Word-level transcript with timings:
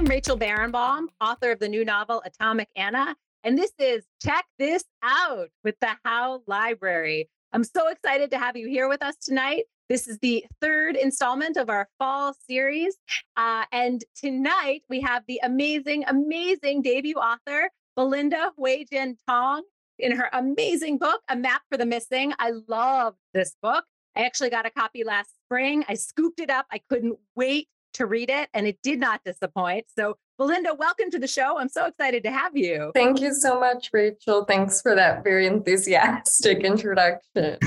I'm 0.00 0.06
Rachel 0.06 0.38
Barenbaum, 0.38 1.08
author 1.20 1.52
of 1.52 1.58
the 1.58 1.68
new 1.68 1.84
novel 1.84 2.22
Atomic 2.24 2.70
Anna, 2.74 3.14
and 3.44 3.58
this 3.58 3.70
is 3.78 4.02
Check 4.22 4.46
This 4.58 4.82
Out 5.02 5.50
with 5.62 5.74
the 5.82 5.90
Howe 6.06 6.40
Library. 6.46 7.28
I'm 7.52 7.64
so 7.64 7.86
excited 7.88 8.30
to 8.30 8.38
have 8.38 8.56
you 8.56 8.66
here 8.66 8.88
with 8.88 9.02
us 9.02 9.16
tonight. 9.16 9.64
This 9.90 10.08
is 10.08 10.16
the 10.20 10.46
third 10.62 10.96
installment 10.96 11.58
of 11.58 11.68
our 11.68 11.86
fall 11.98 12.34
series. 12.48 12.96
Uh, 13.36 13.64
and 13.72 14.02
tonight 14.16 14.84
we 14.88 15.02
have 15.02 15.24
the 15.28 15.38
amazing, 15.42 16.04
amazing 16.06 16.80
debut 16.80 17.16
author, 17.16 17.68
Belinda 17.94 18.52
Huijuan 18.58 19.16
Tang, 19.28 19.64
in 19.98 20.16
her 20.16 20.30
amazing 20.32 20.96
book, 20.96 21.20
A 21.28 21.36
Map 21.36 21.60
for 21.70 21.76
the 21.76 21.84
Missing. 21.84 22.32
I 22.38 22.52
love 22.68 23.16
this 23.34 23.54
book. 23.62 23.84
I 24.16 24.22
actually 24.22 24.48
got 24.48 24.64
a 24.64 24.70
copy 24.70 25.04
last 25.04 25.28
spring. 25.44 25.84
I 25.90 25.94
scooped 25.94 26.40
it 26.40 26.48
up. 26.48 26.64
I 26.72 26.80
couldn't 26.88 27.18
wait 27.36 27.68
to 27.94 28.06
read 28.06 28.30
it, 28.30 28.48
and 28.54 28.66
it 28.66 28.78
did 28.82 28.98
not 28.98 29.22
disappoint. 29.24 29.86
So, 29.96 30.16
Belinda, 30.38 30.74
welcome 30.74 31.10
to 31.10 31.18
the 31.18 31.26
show. 31.26 31.58
I'm 31.58 31.68
so 31.68 31.86
excited 31.86 32.22
to 32.24 32.30
have 32.30 32.56
you. 32.56 32.92
Thank 32.94 33.20
you 33.20 33.34
so 33.34 33.60
much, 33.60 33.90
Rachel. 33.92 34.44
Thanks 34.44 34.80
for 34.80 34.94
that 34.94 35.22
very 35.22 35.46
enthusiastic 35.46 36.58
introduction. 36.64 37.58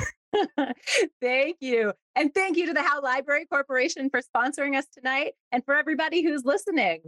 thank 1.22 1.58
you. 1.60 1.94
And 2.16 2.34
thank 2.34 2.58
you 2.58 2.68
to 2.68 2.74
the 2.74 2.82
Howe 2.82 3.02
Library 3.02 3.46
Corporation 3.46 4.10
for 4.10 4.22
sponsoring 4.22 4.78
us 4.78 4.86
tonight 4.88 5.34
and 5.52 5.66
for 5.66 5.76
everybody 5.76 6.24
who's 6.24 6.44
listening. 6.46 7.02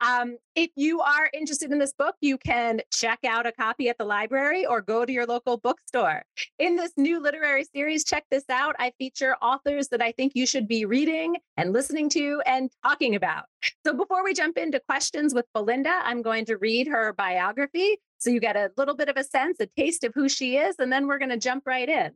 Um, 0.00 0.36
if 0.56 0.70
you 0.74 1.00
are 1.00 1.30
interested 1.32 1.70
in 1.70 1.78
this 1.78 1.92
book, 1.92 2.16
you 2.20 2.38
can 2.38 2.80
check 2.92 3.20
out 3.24 3.46
a 3.46 3.52
copy 3.52 3.88
at 3.88 3.98
the 3.98 4.04
library 4.04 4.66
or 4.66 4.80
go 4.80 5.04
to 5.04 5.12
your 5.12 5.26
local 5.26 5.58
bookstore. 5.58 6.22
In 6.58 6.76
this 6.76 6.92
new 6.96 7.20
literary 7.20 7.64
series, 7.72 8.04
check 8.04 8.24
this 8.30 8.44
out. 8.48 8.74
I 8.78 8.92
feature 8.98 9.36
authors 9.40 9.88
that 9.88 10.02
I 10.02 10.12
think 10.12 10.32
you 10.34 10.46
should 10.46 10.66
be 10.66 10.84
reading 10.84 11.36
and 11.56 11.72
listening 11.72 12.08
to 12.10 12.42
and 12.46 12.70
talking 12.84 13.14
about. 13.14 13.44
So 13.86 13.94
before 13.94 14.24
we 14.24 14.34
jump 14.34 14.58
into 14.58 14.80
questions 14.80 15.34
with 15.34 15.46
Belinda, 15.54 16.00
I'm 16.02 16.22
going 16.22 16.44
to 16.46 16.56
read 16.56 16.88
her 16.88 17.12
biography 17.12 17.98
so 18.18 18.30
you 18.30 18.40
get 18.40 18.56
a 18.56 18.70
little 18.76 18.94
bit 18.94 19.08
of 19.08 19.16
a 19.16 19.24
sense, 19.24 19.58
a 19.60 19.66
taste 19.66 20.04
of 20.04 20.12
who 20.14 20.28
she 20.28 20.56
is, 20.56 20.76
and 20.78 20.92
then 20.92 21.06
we're 21.06 21.18
going 21.18 21.30
to 21.30 21.36
jump 21.36 21.64
right 21.66 21.88
in. 21.88 22.12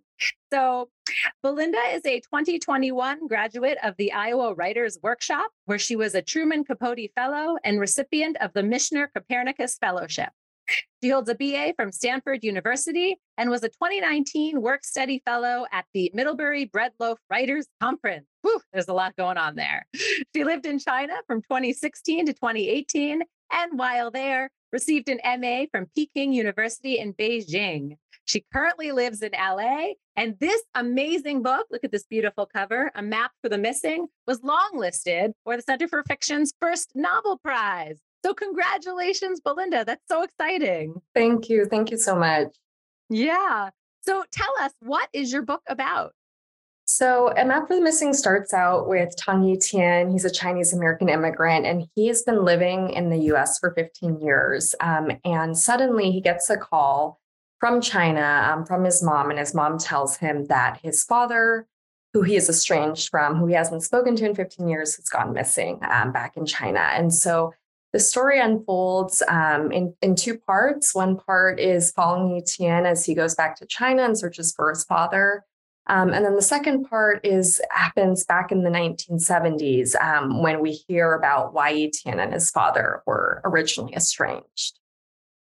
So, 0.52 0.90
Belinda 1.42 1.80
is 1.92 2.04
a 2.04 2.20
2021 2.20 3.26
graduate 3.26 3.78
of 3.82 3.94
the 3.98 4.12
Iowa 4.12 4.54
Writers 4.54 4.98
Workshop, 5.02 5.50
where 5.66 5.78
she 5.78 5.96
was 5.96 6.14
a 6.14 6.22
Truman 6.22 6.64
Capote 6.64 7.10
Fellow 7.14 7.56
and 7.64 7.80
recipient 7.80 8.36
of 8.40 8.52
the 8.52 8.62
Michener 8.62 9.08
Copernicus 9.14 9.78
Fellowship. 9.78 10.30
She 11.02 11.10
holds 11.10 11.28
a 11.28 11.34
BA 11.34 11.74
from 11.76 11.92
Stanford 11.92 12.44
University 12.44 13.16
and 13.36 13.50
was 13.50 13.62
a 13.62 13.68
2019 13.68 14.60
Work 14.60 14.84
Study 14.84 15.20
Fellow 15.24 15.66
at 15.72 15.84
the 15.92 16.10
Middlebury 16.14 16.66
Breadloaf 16.66 17.16
Writers 17.30 17.66
Conference. 17.80 18.26
Whew, 18.42 18.60
there's 18.72 18.88
a 18.88 18.92
lot 18.92 19.16
going 19.16 19.36
on 19.36 19.56
there. 19.56 19.86
She 20.34 20.44
lived 20.44 20.66
in 20.66 20.78
China 20.78 21.14
from 21.26 21.42
2016 21.42 22.26
to 22.26 22.32
2018, 22.32 23.22
and 23.52 23.78
while 23.78 24.10
there, 24.10 24.50
received 24.72 25.08
an 25.08 25.20
MA 25.40 25.66
from 25.70 25.86
Peking 25.94 26.32
University 26.32 26.98
in 26.98 27.12
Beijing. 27.14 27.96
She 28.24 28.44
currently 28.52 28.92
lives 28.92 29.22
in 29.22 29.32
LA. 29.32 29.92
And 30.16 30.38
this 30.38 30.62
amazing 30.74 31.42
book, 31.42 31.66
look 31.70 31.84
at 31.84 31.92
this 31.92 32.04
beautiful 32.04 32.46
cover, 32.46 32.90
A 32.94 33.02
Map 33.02 33.32
for 33.42 33.48
the 33.48 33.58
Missing, 33.58 34.06
was 34.26 34.40
longlisted 34.40 35.32
for 35.44 35.56
the 35.56 35.62
Center 35.62 35.88
for 35.88 36.02
Fiction's 36.06 36.52
first 36.60 36.92
novel 36.94 37.38
prize. 37.38 37.98
So, 38.24 38.34
congratulations, 38.34 39.40
Belinda. 39.40 39.84
That's 39.84 40.06
so 40.08 40.22
exciting. 40.22 41.00
Thank 41.14 41.48
you. 41.48 41.64
Thank 41.64 41.90
you 41.90 41.98
so 41.98 42.14
much. 42.14 42.48
Yeah. 43.10 43.70
So, 44.02 44.24
tell 44.30 44.52
us, 44.60 44.72
what 44.80 45.08
is 45.12 45.32
your 45.32 45.42
book 45.42 45.62
about? 45.68 46.12
So, 46.94 47.32
A 47.38 47.44
Map 47.46 47.68
for 47.68 47.74
the 47.74 47.80
Missing 47.80 48.12
starts 48.12 48.52
out 48.52 48.86
with 48.86 49.16
Tang 49.16 49.40
Yitian. 49.40 50.12
He's 50.12 50.26
a 50.26 50.30
Chinese 50.30 50.74
American 50.74 51.08
immigrant, 51.08 51.64
and 51.64 51.88
he 51.94 52.08
has 52.08 52.22
been 52.22 52.44
living 52.44 52.90
in 52.90 53.08
the 53.08 53.32
US 53.32 53.58
for 53.58 53.72
15 53.72 54.20
years. 54.20 54.74
Um, 54.78 55.10
and 55.24 55.56
suddenly 55.56 56.10
he 56.10 56.20
gets 56.20 56.50
a 56.50 56.58
call 56.58 57.18
from 57.60 57.80
China 57.80 58.46
um, 58.46 58.66
from 58.66 58.84
his 58.84 59.02
mom, 59.02 59.30
and 59.30 59.38
his 59.38 59.54
mom 59.54 59.78
tells 59.78 60.18
him 60.18 60.44
that 60.48 60.80
his 60.82 61.02
father, 61.02 61.66
who 62.12 62.20
he 62.20 62.36
is 62.36 62.50
estranged 62.50 63.08
from, 63.08 63.36
who 63.36 63.46
he 63.46 63.54
hasn't 63.54 63.82
spoken 63.82 64.14
to 64.16 64.26
in 64.26 64.34
15 64.34 64.68
years, 64.68 64.96
has 64.96 65.08
gone 65.08 65.32
missing 65.32 65.80
um, 65.90 66.12
back 66.12 66.36
in 66.36 66.44
China. 66.44 66.90
And 66.92 67.14
so 67.14 67.54
the 67.94 68.00
story 68.00 68.38
unfolds 68.38 69.22
um, 69.28 69.72
in, 69.72 69.94
in 70.02 70.14
two 70.14 70.36
parts. 70.36 70.94
One 70.94 71.16
part 71.16 71.58
is 71.58 71.90
following 71.90 72.38
Yitian 72.38 72.84
as 72.84 73.06
he 73.06 73.14
goes 73.14 73.34
back 73.34 73.56
to 73.56 73.66
China 73.66 74.04
and 74.04 74.18
searches 74.18 74.52
for 74.52 74.68
his 74.68 74.84
father. 74.84 75.46
Um, 75.88 76.12
and 76.12 76.24
then 76.24 76.36
the 76.36 76.42
second 76.42 76.84
part 76.84 77.24
is 77.24 77.60
happens 77.70 78.24
back 78.24 78.52
in 78.52 78.62
the 78.62 78.70
1970s 78.70 80.00
um, 80.00 80.42
when 80.42 80.60
we 80.60 80.72
hear 80.72 81.14
about 81.14 81.54
why 81.54 81.72
Yitian 81.72 82.22
and 82.22 82.32
his 82.32 82.50
father 82.50 83.02
were 83.06 83.40
originally 83.44 83.94
estranged. 83.94 84.78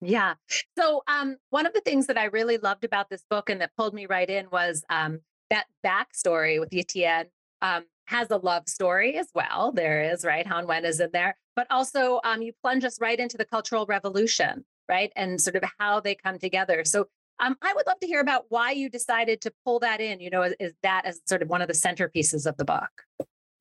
Yeah. 0.01 0.34
So 0.78 1.03
um, 1.06 1.37
one 1.51 1.67
of 1.67 1.75
the 1.75 1.83
things 1.83 2.06
that 2.06 2.17
I 2.17 2.25
really 2.25 2.56
loved 2.56 2.84
about 2.84 3.11
this 3.11 3.23
book 3.28 3.51
and 3.51 3.61
that 3.61 3.77
pulled 3.77 3.93
me 3.93 4.06
right 4.06 4.28
in 4.28 4.49
was 4.51 4.83
um, 4.89 5.21
that 5.51 5.67
backstory 5.84 6.59
with 6.59 6.71
Yitian 6.71 7.27
um, 7.61 7.84
has 8.07 8.31
a 8.31 8.39
love 8.39 8.67
story 8.67 9.19
as 9.19 9.28
well. 9.34 9.72
There 9.72 10.03
is, 10.03 10.25
right? 10.25 10.47
Han 10.47 10.67
Wen 10.67 10.87
is 10.87 11.01
in 11.01 11.11
there, 11.12 11.37
but 11.55 11.67
also 11.71 12.21
um, 12.25 12.41
you 12.41 12.53
plunge 12.62 12.84
us 12.84 12.99
right 13.01 13.19
into 13.19 13.37
the 13.37 13.45
Cultural 13.45 13.84
Revolution, 13.84 14.65
right? 14.89 15.12
And 15.17 15.39
sort 15.39 15.57
of 15.57 15.65
how 15.78 16.01
they 16.01 16.15
come 16.15 16.39
together. 16.39 16.83
So 16.84 17.09
um, 17.41 17.56
I 17.62 17.73
would 17.75 17.87
love 17.87 17.99
to 18.01 18.06
hear 18.06 18.21
about 18.21 18.45
why 18.49 18.73
you 18.73 18.89
decided 18.89 19.41
to 19.43 19.53
pull 19.65 19.81
that 19.81 20.01
in, 20.01 20.21
you 20.21 20.31
know, 20.31 20.43
is, 20.43 20.55
is 20.61 20.75
that 20.83 21.06
as 21.06 21.21
sort 21.27 21.43
of 21.43 21.49
one 21.49 21.62
of 21.62 21.69
the 21.69 21.75
centerpieces 21.75 22.47
of 22.47 22.56
the 22.56 22.65
book? 22.65 22.91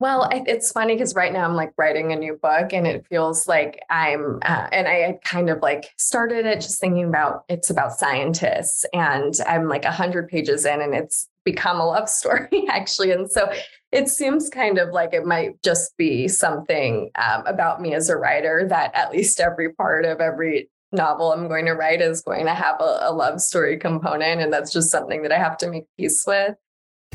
Well, 0.00 0.30
it's 0.32 0.72
funny 0.72 0.94
because 0.94 1.14
right 1.14 1.30
now 1.30 1.44
I'm 1.44 1.56
like 1.56 1.72
writing 1.76 2.10
a 2.10 2.16
new 2.16 2.38
book 2.42 2.72
and 2.72 2.86
it 2.86 3.06
feels 3.06 3.46
like 3.46 3.82
I'm, 3.90 4.38
uh, 4.40 4.66
and 4.72 4.88
I 4.88 5.18
kind 5.22 5.50
of 5.50 5.60
like 5.60 5.90
started 5.98 6.46
it 6.46 6.62
just 6.62 6.80
thinking 6.80 7.04
about 7.04 7.44
it's 7.50 7.68
about 7.68 7.92
scientists 7.92 8.86
and 8.94 9.34
I'm 9.46 9.68
like 9.68 9.84
100 9.84 10.28
pages 10.28 10.64
in 10.64 10.80
and 10.80 10.94
it's 10.94 11.28
become 11.44 11.80
a 11.80 11.86
love 11.86 12.08
story 12.08 12.64
actually. 12.70 13.10
And 13.10 13.30
so 13.30 13.52
it 13.92 14.08
seems 14.08 14.48
kind 14.48 14.78
of 14.78 14.88
like 14.88 15.12
it 15.12 15.26
might 15.26 15.62
just 15.62 15.94
be 15.98 16.28
something 16.28 17.10
um, 17.16 17.46
about 17.46 17.82
me 17.82 17.92
as 17.92 18.08
a 18.08 18.16
writer 18.16 18.66
that 18.70 18.94
at 18.94 19.12
least 19.12 19.38
every 19.38 19.74
part 19.74 20.06
of 20.06 20.20
every 20.20 20.70
novel 20.92 21.32
I'm 21.32 21.48
going 21.48 21.66
to 21.66 21.72
write 21.72 22.00
is 22.00 22.22
going 22.22 22.46
to 22.46 22.54
have 22.54 22.80
a, 22.80 22.98
a 23.02 23.12
love 23.12 23.40
story 23.40 23.78
component. 23.78 24.40
And 24.40 24.52
that's 24.52 24.72
just 24.72 24.90
something 24.90 25.22
that 25.22 25.32
I 25.32 25.38
have 25.38 25.56
to 25.58 25.70
make 25.70 25.84
peace 25.96 26.24
with. 26.26 26.56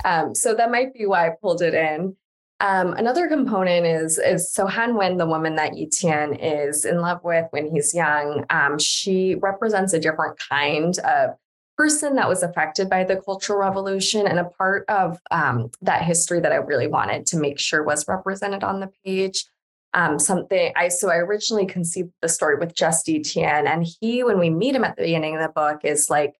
Um, 0.03 0.36
so 0.36 0.53
that 0.53 0.72
might 0.72 0.94
be 0.94 1.06
why 1.06 1.28
I 1.28 1.31
pulled 1.41 1.62
it 1.62 1.74
in. 1.74 2.16
Um, 2.62 2.94
another 2.94 3.28
component 3.28 3.85
is 3.85 4.18
is 4.18 4.52
so 4.52 4.66
Han 4.66 4.96
Wen, 4.96 5.18
the 5.18 5.25
woman 5.25 5.56
that 5.56 5.74
Yitian 5.74 6.38
is 6.41 6.85
in 6.85 7.02
love 7.02 7.19
with 7.24 7.46
when 7.52 7.69
he's 7.69 7.94
young, 7.94 8.46
um, 8.50 8.80
she 8.80 9.35
represents 9.35 9.91
a 9.91 10.00
different 10.00 10.40
kind 10.40 10.97
of 11.00 11.31
person 11.78 12.16
that 12.16 12.30
was 12.30 12.44
affected 12.44 12.90
by 12.90 13.03
the 13.03 13.18
Cultural 13.18 13.59
Revolution, 13.59 14.25
and 14.25 14.40
a 14.40 14.46
part 14.46 14.85
of 14.88 15.19
um, 15.31 15.69
that 15.81 16.03
history 16.03 16.40
that 16.40 16.53
I 16.53 16.58
really 16.58 16.88
wanted 16.88 17.25
to 17.28 17.38
make 17.38 17.59
sure 17.59 17.84
was 17.84 18.08
represented 18.08 18.64
on 18.64 18.80
the 18.80 18.90
page. 19.03 19.46
Um, 19.95 20.19
something 20.19 20.72
I 20.75 20.89
so 20.89 21.09
I 21.09 21.16
originally 21.16 21.66
conceived 21.66 22.11
the 22.22 22.29
story 22.29 22.57
with 22.57 22.75
just 22.75 23.07
Yitian, 23.07 23.66
and 23.66 23.88
he, 24.00 24.23
when 24.23 24.38
we 24.38 24.50
meet 24.50 24.75
him 24.75 24.83
at 24.83 24.95
the 24.95 25.03
beginning 25.03 25.35
of 25.35 25.41
the 25.41 25.50
book, 25.50 25.79
is 25.83 26.09
like 26.09 26.35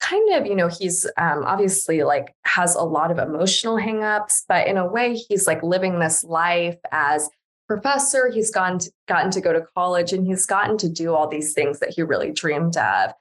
kind 0.00 0.34
of, 0.34 0.46
you 0.46 0.54
know, 0.54 0.68
he's 0.68 1.06
um, 1.16 1.44
obviously 1.44 2.02
like 2.02 2.34
has 2.44 2.74
a 2.74 2.82
lot 2.82 3.10
of 3.10 3.18
emotional 3.18 3.76
hangups, 3.76 4.42
but 4.48 4.66
in 4.66 4.76
a 4.76 4.86
way, 4.86 5.14
he's 5.14 5.46
like 5.46 5.62
living 5.62 5.98
this 5.98 6.24
life 6.24 6.78
as 6.92 7.28
professor. 7.66 8.30
He's 8.30 8.50
gone 8.50 8.78
to, 8.78 8.90
gotten 9.06 9.30
to 9.32 9.40
go 9.40 9.52
to 9.52 9.66
college 9.74 10.12
and 10.12 10.26
he's 10.26 10.46
gotten 10.46 10.78
to 10.78 10.88
do 10.88 11.14
all 11.14 11.28
these 11.28 11.52
things 11.52 11.80
that 11.80 11.90
he 11.90 12.02
really 12.02 12.32
dreamed 12.32 12.76
of. 12.76 13.12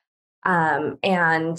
Um, 0.46 0.98
and 1.04 1.58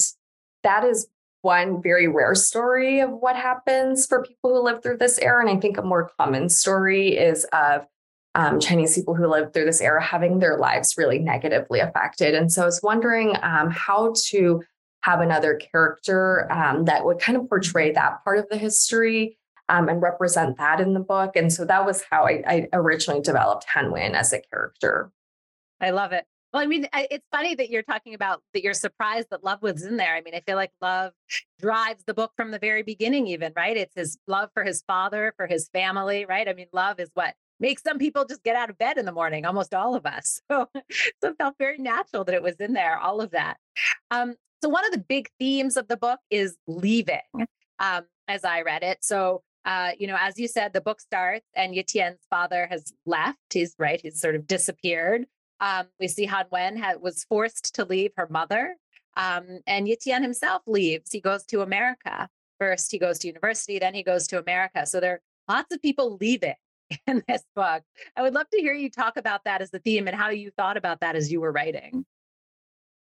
that 0.62 0.84
is 0.84 1.08
one 1.42 1.82
very 1.82 2.08
rare 2.08 2.34
story 2.34 3.00
of 3.00 3.10
what 3.10 3.36
happens 3.36 4.06
for 4.06 4.24
people 4.24 4.54
who 4.54 4.62
live 4.62 4.82
through 4.82 4.98
this 4.98 5.18
era. 5.18 5.40
And 5.40 5.56
I 5.56 5.60
think 5.60 5.78
a 5.78 5.82
more 5.82 6.10
common 6.18 6.48
story 6.48 7.16
is 7.16 7.44
of 7.52 7.86
um, 8.38 8.60
Chinese 8.60 8.94
people 8.94 9.16
who 9.16 9.26
lived 9.26 9.52
through 9.52 9.64
this 9.64 9.80
era 9.80 10.00
having 10.00 10.38
their 10.38 10.58
lives 10.58 10.94
really 10.96 11.18
negatively 11.18 11.80
affected. 11.80 12.36
And 12.36 12.52
so 12.52 12.62
I 12.62 12.66
was 12.66 12.80
wondering 12.84 13.34
um, 13.42 13.68
how 13.68 14.14
to 14.28 14.62
have 15.00 15.20
another 15.20 15.56
character 15.56 16.50
um, 16.52 16.84
that 16.84 17.04
would 17.04 17.18
kind 17.18 17.36
of 17.36 17.48
portray 17.48 17.90
that 17.90 18.22
part 18.22 18.38
of 18.38 18.48
the 18.48 18.56
history 18.56 19.36
um, 19.68 19.88
and 19.88 20.00
represent 20.00 20.56
that 20.58 20.80
in 20.80 20.94
the 20.94 21.00
book. 21.00 21.34
And 21.34 21.52
so 21.52 21.64
that 21.64 21.84
was 21.84 22.04
how 22.08 22.26
I, 22.26 22.44
I 22.46 22.68
originally 22.72 23.20
developed 23.20 23.66
Han 23.74 23.90
Wen 23.90 24.14
as 24.14 24.32
a 24.32 24.40
character. 24.40 25.10
I 25.80 25.90
love 25.90 26.12
it. 26.12 26.24
Well, 26.52 26.62
I 26.62 26.66
mean, 26.66 26.86
it's 26.94 27.26
funny 27.32 27.56
that 27.56 27.70
you're 27.70 27.82
talking 27.82 28.14
about 28.14 28.40
that 28.54 28.62
you're 28.62 28.72
surprised 28.72 29.28
that 29.30 29.42
love 29.42 29.62
was 29.62 29.82
in 29.82 29.96
there. 29.96 30.14
I 30.14 30.22
mean, 30.22 30.34
I 30.34 30.42
feel 30.46 30.56
like 30.56 30.70
love 30.80 31.12
drives 31.60 32.04
the 32.04 32.14
book 32.14 32.32
from 32.36 32.52
the 32.52 32.58
very 32.58 32.82
beginning, 32.84 33.26
even, 33.26 33.52
right? 33.56 33.76
It's 33.76 33.94
his 33.96 34.16
love 34.28 34.50
for 34.54 34.62
his 34.62 34.82
father, 34.86 35.34
for 35.36 35.46
his 35.48 35.68
family, 35.72 36.24
right? 36.24 36.48
I 36.48 36.54
mean, 36.54 36.68
love 36.72 37.00
is 37.00 37.10
what 37.14 37.34
makes 37.60 37.82
some 37.82 37.98
people 37.98 38.24
just 38.24 38.42
get 38.42 38.56
out 38.56 38.70
of 38.70 38.78
bed 38.78 38.98
in 38.98 39.04
the 39.04 39.12
morning, 39.12 39.44
almost 39.44 39.74
all 39.74 39.94
of 39.94 40.06
us. 40.06 40.40
So, 40.50 40.68
so 41.22 41.30
it 41.30 41.36
felt 41.38 41.56
very 41.58 41.78
natural 41.78 42.24
that 42.24 42.34
it 42.34 42.42
was 42.42 42.56
in 42.56 42.72
there, 42.72 42.98
all 42.98 43.20
of 43.20 43.30
that. 43.32 43.58
Um, 44.10 44.34
so 44.62 44.68
one 44.68 44.84
of 44.84 44.92
the 44.92 44.98
big 44.98 45.28
themes 45.38 45.76
of 45.76 45.88
the 45.88 45.96
book 45.96 46.20
is 46.30 46.56
leaving, 46.66 47.20
um, 47.78 48.02
as 48.26 48.44
I 48.44 48.62
read 48.62 48.82
it. 48.82 48.98
So 49.02 49.42
uh, 49.68 49.90
you 49.98 50.06
know, 50.06 50.16
as 50.18 50.38
you 50.38 50.48
said, 50.48 50.72
the 50.72 50.80
book 50.80 50.98
starts 50.98 51.46
and 51.54 51.74
Yitian's 51.74 52.20
father 52.30 52.66
has 52.70 52.94
left. 53.04 53.38
He's 53.52 53.74
right. 53.78 54.00
He's 54.00 54.18
sort 54.18 54.34
of 54.34 54.46
disappeared. 54.46 55.26
Um, 55.60 55.86
we 56.00 56.08
see 56.08 56.24
Han 56.24 56.46
Wen 56.50 56.76
had, 56.76 57.02
was 57.02 57.24
forced 57.24 57.74
to 57.74 57.84
leave 57.84 58.12
her 58.16 58.26
mother. 58.30 58.76
Um, 59.16 59.60
and 59.66 59.86
Yitian 59.86 60.22
himself 60.22 60.62
leaves. 60.66 61.12
He 61.12 61.20
goes 61.20 61.44
to 61.46 61.60
America. 61.60 62.30
First, 62.58 62.90
he 62.90 62.98
goes 62.98 63.18
to 63.18 63.26
university, 63.28 63.78
then 63.78 63.92
he 63.92 64.02
goes 64.02 64.26
to 64.28 64.40
America. 64.40 64.86
So 64.86 65.00
there 65.00 65.14
are 65.48 65.54
lots 65.54 65.74
of 65.74 65.82
people 65.82 66.16
leaving 66.20 66.54
in 67.06 67.22
this 67.28 67.42
book. 67.54 67.82
I 68.16 68.22
would 68.22 68.34
love 68.34 68.48
to 68.52 68.60
hear 68.60 68.74
you 68.74 68.90
talk 68.90 69.16
about 69.16 69.44
that 69.44 69.62
as 69.62 69.70
the 69.70 69.78
theme 69.78 70.06
and 70.06 70.16
how 70.16 70.30
you 70.30 70.50
thought 70.50 70.76
about 70.76 71.00
that 71.00 71.16
as 71.16 71.30
you 71.30 71.40
were 71.40 71.52
writing. 71.52 72.04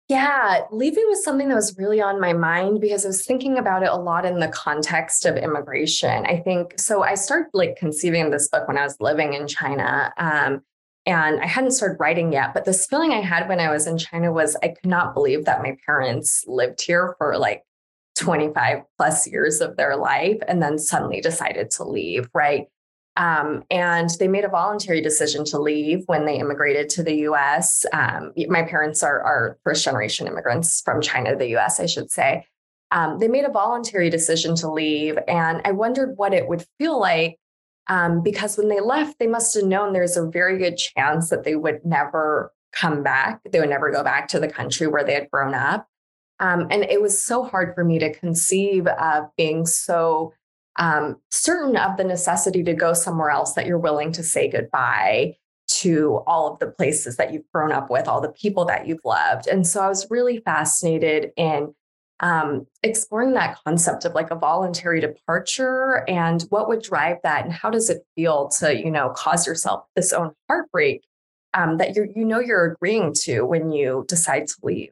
Yeah, 0.08 0.62
leaving 0.70 1.04
was 1.06 1.24
something 1.24 1.48
that 1.48 1.54
was 1.54 1.78
really 1.78 2.00
on 2.00 2.20
my 2.20 2.32
mind 2.32 2.80
because 2.80 3.04
I 3.04 3.08
was 3.08 3.24
thinking 3.24 3.56
about 3.56 3.82
it 3.82 3.88
a 3.88 3.96
lot 3.96 4.26
in 4.26 4.40
the 4.40 4.48
context 4.48 5.24
of 5.24 5.36
immigration. 5.36 6.26
I 6.26 6.38
think 6.38 6.78
so. 6.78 7.02
I 7.02 7.14
started 7.14 7.50
like 7.54 7.76
conceiving 7.76 8.30
this 8.30 8.48
book 8.48 8.68
when 8.68 8.76
I 8.76 8.82
was 8.82 8.96
living 9.00 9.32
in 9.32 9.46
China. 9.46 10.12
Um, 10.18 10.62
and 11.06 11.40
I 11.40 11.46
hadn't 11.46 11.72
started 11.72 11.98
writing 11.98 12.32
yet, 12.32 12.52
but 12.54 12.64
this 12.64 12.86
feeling 12.86 13.12
I 13.12 13.22
had 13.22 13.48
when 13.48 13.58
I 13.58 13.70
was 13.70 13.86
in 13.86 13.98
China 13.98 14.32
was 14.32 14.56
I 14.62 14.68
could 14.68 14.88
not 14.88 15.14
believe 15.14 15.46
that 15.46 15.62
my 15.62 15.76
parents 15.86 16.44
lived 16.46 16.82
here 16.82 17.14
for 17.18 17.38
like 17.38 17.62
25 18.18 18.82
plus 18.98 19.26
years 19.26 19.60
of 19.60 19.76
their 19.76 19.96
life 19.96 20.38
and 20.46 20.62
then 20.62 20.78
suddenly 20.78 21.20
decided 21.20 21.70
to 21.70 21.84
leave, 21.84 22.28
right? 22.34 22.66
Um, 23.16 23.64
and 23.70 24.08
they 24.18 24.28
made 24.28 24.44
a 24.44 24.48
voluntary 24.48 25.02
decision 25.02 25.44
to 25.46 25.58
leave 25.58 26.02
when 26.06 26.24
they 26.24 26.38
immigrated 26.38 26.88
to 26.90 27.02
the 27.02 27.14
US. 27.28 27.84
Um, 27.92 28.32
my 28.48 28.62
parents 28.62 29.02
are, 29.02 29.20
are 29.20 29.58
first 29.64 29.84
generation 29.84 30.26
immigrants 30.26 30.80
from 30.82 31.02
China 31.02 31.32
to 31.32 31.36
the 31.36 31.56
US, 31.56 31.78
I 31.78 31.86
should 31.86 32.10
say. 32.10 32.46
Um, 32.90 33.18
they 33.18 33.28
made 33.28 33.44
a 33.44 33.50
voluntary 33.50 34.10
decision 34.10 34.54
to 34.56 34.70
leave. 34.70 35.18
And 35.28 35.60
I 35.64 35.72
wondered 35.72 36.16
what 36.16 36.34
it 36.34 36.48
would 36.48 36.64
feel 36.78 36.98
like 36.98 37.38
um, 37.88 38.22
because 38.22 38.56
when 38.56 38.68
they 38.68 38.80
left, 38.80 39.18
they 39.18 39.26
must 39.26 39.54
have 39.54 39.64
known 39.64 39.92
there's 39.92 40.16
a 40.16 40.26
very 40.26 40.58
good 40.58 40.76
chance 40.76 41.30
that 41.30 41.44
they 41.44 41.56
would 41.56 41.84
never 41.84 42.52
come 42.72 43.02
back. 43.02 43.40
They 43.50 43.60
would 43.60 43.68
never 43.68 43.90
go 43.90 44.02
back 44.02 44.28
to 44.28 44.40
the 44.40 44.48
country 44.48 44.86
where 44.86 45.04
they 45.04 45.14
had 45.14 45.30
grown 45.30 45.54
up. 45.54 45.86
Um, 46.40 46.68
and 46.70 46.84
it 46.84 47.00
was 47.00 47.24
so 47.24 47.44
hard 47.44 47.74
for 47.74 47.84
me 47.84 47.98
to 47.98 48.12
conceive 48.12 48.86
of 48.86 49.24
being 49.36 49.66
so 49.66 50.32
um, 50.76 51.16
certain 51.30 51.76
of 51.76 51.96
the 51.96 52.04
necessity 52.04 52.62
to 52.64 52.74
go 52.74 52.92
somewhere 52.92 53.30
else 53.30 53.52
that 53.54 53.66
you're 53.66 53.78
willing 53.78 54.12
to 54.12 54.22
say 54.22 54.48
goodbye 54.48 55.36
to 55.68 56.22
all 56.26 56.52
of 56.52 56.58
the 56.58 56.66
places 56.66 57.16
that 57.16 57.32
you've 57.32 57.50
grown 57.52 57.72
up 57.72 57.90
with, 57.90 58.08
all 58.08 58.20
the 58.20 58.32
people 58.32 58.64
that 58.66 58.86
you've 58.86 59.04
loved. 59.04 59.46
And 59.46 59.66
so 59.66 59.82
I 59.82 59.88
was 59.88 60.06
really 60.10 60.38
fascinated 60.38 61.30
in 61.36 61.74
um, 62.20 62.66
exploring 62.82 63.32
that 63.32 63.58
concept 63.64 64.04
of 64.04 64.14
like 64.14 64.30
a 64.30 64.36
voluntary 64.36 65.00
departure 65.00 66.04
and 66.08 66.42
what 66.50 66.68
would 66.68 66.82
drive 66.82 67.16
that 67.24 67.44
and 67.44 67.52
how 67.52 67.68
does 67.68 67.90
it 67.90 68.06
feel 68.14 68.48
to 68.60 68.78
you 68.78 68.92
know 68.92 69.10
cause 69.10 69.44
yourself 69.44 69.84
this 69.96 70.12
own 70.12 70.30
heartbreak 70.48 71.02
um, 71.54 71.78
that 71.78 71.96
you 71.96 72.12
you 72.14 72.24
know 72.24 72.38
you're 72.38 72.64
agreeing 72.72 73.12
to 73.12 73.42
when 73.42 73.72
you 73.72 74.04
decide 74.06 74.46
to 74.46 74.54
leave 74.62 74.90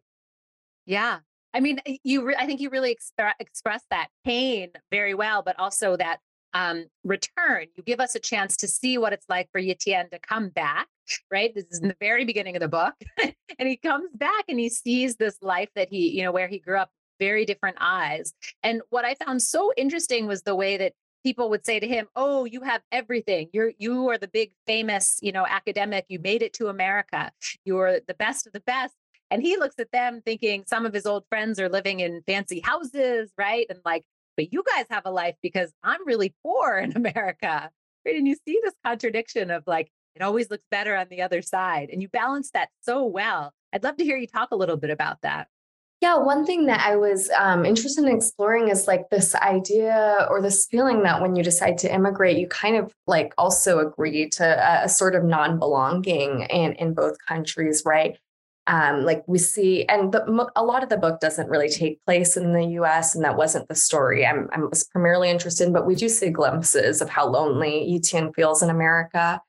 yeah 0.86 1.18
i 1.54 1.60
mean 1.60 1.80
you 2.04 2.24
re- 2.24 2.36
i 2.38 2.46
think 2.46 2.60
you 2.60 2.70
really 2.70 2.94
exp- 2.94 3.32
express 3.38 3.82
that 3.90 4.08
pain 4.24 4.70
very 4.90 5.14
well 5.14 5.42
but 5.42 5.58
also 5.58 5.96
that 5.96 6.18
um, 6.52 6.86
return 7.04 7.66
you 7.76 7.84
give 7.84 8.00
us 8.00 8.16
a 8.16 8.18
chance 8.18 8.56
to 8.56 8.66
see 8.66 8.98
what 8.98 9.12
it's 9.12 9.26
like 9.28 9.48
for 9.52 9.60
Yitian 9.60 10.10
to 10.10 10.18
come 10.18 10.48
back 10.48 10.88
right 11.30 11.54
this 11.54 11.64
is 11.70 11.78
in 11.78 11.86
the 11.86 11.96
very 12.00 12.24
beginning 12.24 12.56
of 12.56 12.60
the 12.60 12.66
book 12.66 12.94
and 13.22 13.68
he 13.68 13.76
comes 13.76 14.10
back 14.16 14.46
and 14.48 14.58
he 14.58 14.68
sees 14.68 15.14
this 15.14 15.38
life 15.42 15.68
that 15.76 15.88
he 15.90 16.08
you 16.08 16.24
know 16.24 16.32
where 16.32 16.48
he 16.48 16.58
grew 16.58 16.76
up 16.76 16.90
very 17.20 17.44
different 17.44 17.76
eyes. 17.80 18.32
And 18.64 18.82
what 18.90 19.04
I 19.04 19.14
found 19.14 19.42
so 19.42 19.72
interesting 19.76 20.26
was 20.26 20.42
the 20.42 20.56
way 20.56 20.78
that 20.78 20.94
people 21.22 21.50
would 21.50 21.64
say 21.64 21.78
to 21.78 21.86
him, 21.86 22.08
"Oh, 22.16 22.46
you 22.46 22.62
have 22.62 22.80
everything. 22.90 23.50
You're 23.52 23.72
you 23.78 24.08
are 24.08 24.18
the 24.18 24.26
big 24.26 24.52
famous, 24.66 25.20
you 25.22 25.30
know, 25.30 25.46
academic. 25.46 26.06
You 26.08 26.18
made 26.18 26.42
it 26.42 26.54
to 26.54 26.68
America. 26.68 27.30
You're 27.64 28.00
the 28.00 28.14
best 28.14 28.48
of 28.48 28.52
the 28.52 28.60
best." 28.60 28.94
And 29.30 29.42
he 29.42 29.56
looks 29.56 29.76
at 29.78 29.92
them 29.92 30.22
thinking 30.24 30.64
some 30.66 30.86
of 30.86 30.92
his 30.92 31.06
old 31.06 31.24
friends 31.28 31.60
are 31.60 31.68
living 31.68 32.00
in 32.00 32.22
fancy 32.26 32.60
houses, 32.60 33.30
right? 33.38 33.66
And 33.70 33.78
like, 33.84 34.04
but 34.36 34.52
you 34.52 34.64
guys 34.74 34.86
have 34.90 35.06
a 35.06 35.10
life 35.10 35.36
because 35.42 35.72
I'm 35.82 36.04
really 36.06 36.34
poor 36.42 36.78
in 36.78 36.92
America. 36.96 37.70
Right? 38.04 38.16
And 38.16 38.26
you 38.26 38.36
see 38.46 38.58
this 38.62 38.74
contradiction 38.84 39.50
of 39.50 39.64
like, 39.66 39.90
it 40.16 40.22
always 40.22 40.50
looks 40.50 40.64
better 40.70 40.96
on 40.96 41.06
the 41.10 41.22
other 41.22 41.42
side. 41.42 41.90
And 41.92 42.02
you 42.02 42.08
balance 42.08 42.50
that 42.52 42.70
so 42.80 43.04
well. 43.04 43.52
I'd 43.72 43.84
love 43.84 43.96
to 43.98 44.04
hear 44.04 44.16
you 44.16 44.26
talk 44.26 44.50
a 44.50 44.56
little 44.56 44.76
bit 44.76 44.90
about 44.90 45.20
that. 45.22 45.48
Yeah, 46.00 46.16
one 46.16 46.46
thing 46.46 46.64
that 46.66 46.80
I 46.80 46.96
was 46.96 47.30
um, 47.38 47.66
interested 47.66 48.04
in 48.04 48.16
exploring 48.16 48.68
is 48.68 48.86
like 48.86 49.10
this 49.10 49.34
idea 49.34 50.26
or 50.30 50.40
this 50.40 50.66
feeling 50.66 51.02
that 51.02 51.20
when 51.20 51.36
you 51.36 51.42
decide 51.42 51.76
to 51.78 51.94
immigrate, 51.94 52.38
you 52.38 52.48
kind 52.48 52.76
of 52.76 52.90
like 53.06 53.34
also 53.36 53.80
agree 53.80 54.30
to 54.30 54.44
a, 54.44 54.86
a 54.86 54.88
sort 54.88 55.14
of 55.14 55.24
non 55.24 55.58
belonging 55.58 56.46
in, 56.48 56.72
in 56.72 56.94
both 56.94 57.16
countries, 57.28 57.82
right? 57.84 58.18
Um, 58.70 59.02
like 59.02 59.24
we 59.26 59.38
see, 59.38 59.84
and 59.86 60.12
the, 60.12 60.48
a 60.54 60.62
lot 60.62 60.84
of 60.84 60.90
the 60.90 60.96
book 60.96 61.18
doesn't 61.18 61.48
really 61.48 61.68
take 61.68 62.04
place 62.04 62.36
in 62.36 62.52
the 62.52 62.64
US, 62.80 63.16
and 63.16 63.24
that 63.24 63.36
wasn't 63.36 63.66
the 63.66 63.74
story 63.74 64.24
I'm, 64.24 64.48
I 64.52 64.60
was 64.60 64.84
primarily 64.84 65.28
interested 65.28 65.66
in, 65.66 65.72
but 65.72 65.88
we 65.88 65.96
do 65.96 66.08
see 66.08 66.30
glimpses 66.30 67.02
of 67.02 67.10
how 67.10 67.26
lonely 67.26 67.84
Yitian 67.90 68.32
feels 68.32 68.62
in 68.62 68.70
America. 68.70 69.42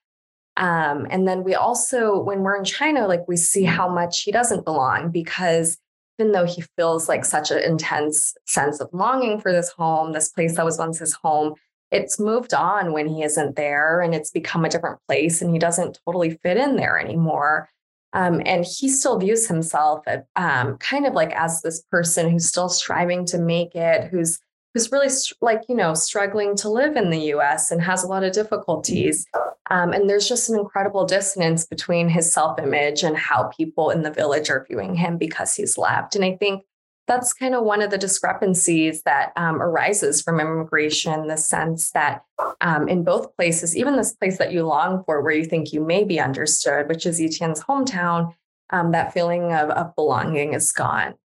Um, 0.58 1.06
and 1.12 1.28
then 1.28 1.44
we 1.44 1.54
also, 1.54 2.20
when 2.20 2.40
we're 2.40 2.58
in 2.58 2.64
China, 2.64 3.08
like 3.08 3.22
we 3.28 3.38
see 3.38 3.64
how 3.64 3.88
much 3.88 4.24
he 4.24 4.32
doesn't 4.32 4.66
belong 4.66 5.12
because 5.12 5.78
even 6.18 6.32
though 6.32 6.48
he 6.48 6.64
feels 6.76 7.08
like 7.08 7.24
such 7.24 7.52
an 7.52 7.60
intense 7.60 8.34
sense 8.48 8.80
of 8.80 8.90
longing 8.92 9.40
for 9.40 9.52
this 9.52 9.70
home, 9.70 10.14
this 10.14 10.30
place 10.30 10.56
that 10.56 10.66
was 10.66 10.80
once 10.80 10.98
his 10.98 11.14
home, 11.14 11.54
it's 11.92 12.20
moved 12.20 12.56
on 12.56 12.92
when 12.92 13.08
he 13.08 13.22
isn't 13.22 13.56
there 13.56 14.02
and 14.02 14.16
it's 14.16 14.32
become 14.32 14.66
a 14.66 14.70
different 14.70 15.00
place 15.08 15.44
and 15.44 15.52
he 15.54 15.60
doesn't 15.60 16.00
totally 16.06 16.40
fit 16.42 16.58
in 16.58 16.76
there 16.76 16.98
anymore. 16.98 17.70
Um, 18.14 18.42
and 18.46 18.66
he 18.66 18.90
still 18.90 19.18
views 19.18 19.48
himself 19.48 20.04
um, 20.36 20.78
kind 20.78 21.06
of 21.06 21.14
like 21.14 21.32
as 21.34 21.62
this 21.62 21.82
person 21.90 22.30
who's 22.30 22.48
still 22.48 22.70
striving 22.70 23.26
to 23.28 23.38
make 23.38 23.76
it, 23.76 24.10
who's 24.10 24.40
who's 24.74 24.92
really 24.92 25.10
like 25.42 25.62
you 25.68 25.76
know 25.76 25.94
struggling 25.94 26.56
to 26.58 26.70
live 26.70 26.96
in 26.96 27.10
the 27.10 27.34
US 27.34 27.72
and 27.72 27.82
has 27.82 28.04
a 28.04 28.08
lot 28.08 28.24
of 28.24 28.34
difficulties. 28.34 29.26
Um, 29.70 29.94
and 29.94 30.10
there's 30.10 30.28
just 30.28 30.50
an 30.50 30.60
incredible 30.60 31.06
dissonance 31.06 31.66
between 31.66 32.10
his 32.10 32.34
self 32.34 32.60
image 32.60 33.04
and 33.04 33.16
how 33.16 33.50
people 33.56 33.90
in 33.90 34.04
the 34.04 34.12
village 34.12 34.50
are 34.50 34.66
viewing 34.70 34.96
him 34.96 35.18
because 35.18 35.56
he's 35.56 35.78
left. 35.78 36.16
And 36.16 36.26
I 36.26 36.36
think 36.36 36.64
that's 37.12 37.34
kind 37.34 37.54
of 37.54 37.66
one 37.66 37.82
of 37.82 37.92
the 37.92 37.98
discrepancies 37.98 39.04
that 39.04 39.34
um, 39.36 39.62
arises 39.62 40.22
from 40.22 40.40
immigration 40.40 41.28
the 41.28 41.36
sense 41.36 41.92
that 41.92 42.24
um, 42.62 42.88
in 42.88 43.04
both 43.04 43.36
places, 43.36 43.76
even 43.76 43.98
this 43.98 44.14
place 44.14 44.38
that 44.38 44.54
you 44.54 44.66
long 44.66 45.04
for, 45.04 45.22
where 45.22 45.34
you 45.34 45.44
think 45.44 45.74
you 45.74 45.86
may 45.86 46.06
be 46.06 46.22
understood, 46.22 46.88
which 46.88 47.06
is 47.06 47.20
Yitian's 47.20 47.62
hometown, 47.62 48.34
um, 48.70 48.94
that 48.94 49.12
feeling 49.14 49.52
of, 49.52 49.70
of 49.72 49.94
belonging 49.96 50.54
is 50.54 50.72
gone. 50.72 51.16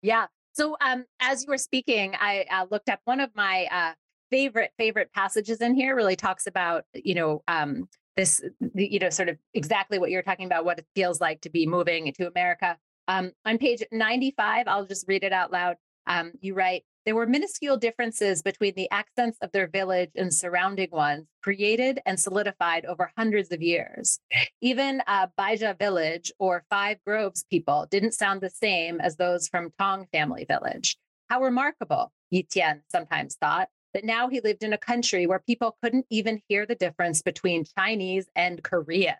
Yeah. 0.00 0.26
So, 0.52 0.78
um, 0.80 1.04
as 1.20 1.42
you 1.42 1.50
were 1.50 1.58
speaking, 1.58 2.14
I 2.18 2.46
uh, 2.50 2.66
looked 2.70 2.88
up 2.88 3.00
one 3.04 3.20
of 3.20 3.28
my 3.34 3.68
uh, 3.70 3.92
favorite 4.30 4.70
favorite 4.78 5.12
passages 5.12 5.60
in 5.60 5.74
here. 5.74 5.94
Really 5.94 6.16
talks 6.16 6.46
about 6.46 6.84
you 6.94 7.14
know 7.14 7.42
um, 7.46 7.88
this 8.16 8.42
you 8.74 8.98
know 8.98 9.10
sort 9.10 9.28
of 9.28 9.36
exactly 9.52 9.98
what 9.98 10.10
you're 10.10 10.22
talking 10.22 10.46
about, 10.46 10.64
what 10.64 10.78
it 10.78 10.86
feels 10.94 11.20
like 11.20 11.42
to 11.42 11.50
be 11.50 11.66
moving 11.66 12.10
to 12.14 12.26
America. 12.26 12.78
Um, 13.10 13.32
on 13.44 13.58
page 13.58 13.82
95, 13.90 14.68
I'll 14.68 14.86
just 14.86 15.04
read 15.08 15.24
it 15.24 15.32
out 15.32 15.50
loud. 15.50 15.76
Um, 16.06 16.30
you 16.40 16.54
write, 16.54 16.84
there 17.04 17.16
were 17.16 17.26
minuscule 17.26 17.76
differences 17.76 18.40
between 18.40 18.74
the 18.76 18.88
accents 18.92 19.36
of 19.42 19.50
their 19.50 19.66
village 19.66 20.10
and 20.14 20.32
surrounding 20.32 20.90
ones, 20.92 21.26
created 21.42 21.98
and 22.06 22.20
solidified 22.20 22.84
over 22.84 23.10
hundreds 23.18 23.50
of 23.50 23.62
years. 23.62 24.20
Even 24.60 25.02
uh, 25.08 25.26
Baija 25.36 25.76
village 25.76 26.30
or 26.38 26.64
Five 26.70 26.98
Groves 27.04 27.44
people 27.50 27.88
didn't 27.90 28.14
sound 28.14 28.42
the 28.42 28.50
same 28.50 29.00
as 29.00 29.16
those 29.16 29.48
from 29.48 29.72
Tong 29.76 30.06
family 30.12 30.44
village. 30.44 30.96
How 31.28 31.42
remarkable, 31.42 32.12
Yitian 32.32 32.82
sometimes 32.92 33.34
thought, 33.34 33.70
that 33.92 34.04
now 34.04 34.28
he 34.28 34.40
lived 34.40 34.62
in 34.62 34.72
a 34.72 34.78
country 34.78 35.26
where 35.26 35.40
people 35.40 35.76
couldn't 35.82 36.06
even 36.10 36.42
hear 36.46 36.64
the 36.64 36.76
difference 36.76 37.22
between 37.22 37.64
Chinese 37.76 38.28
and 38.36 38.62
Korean. 38.62 39.16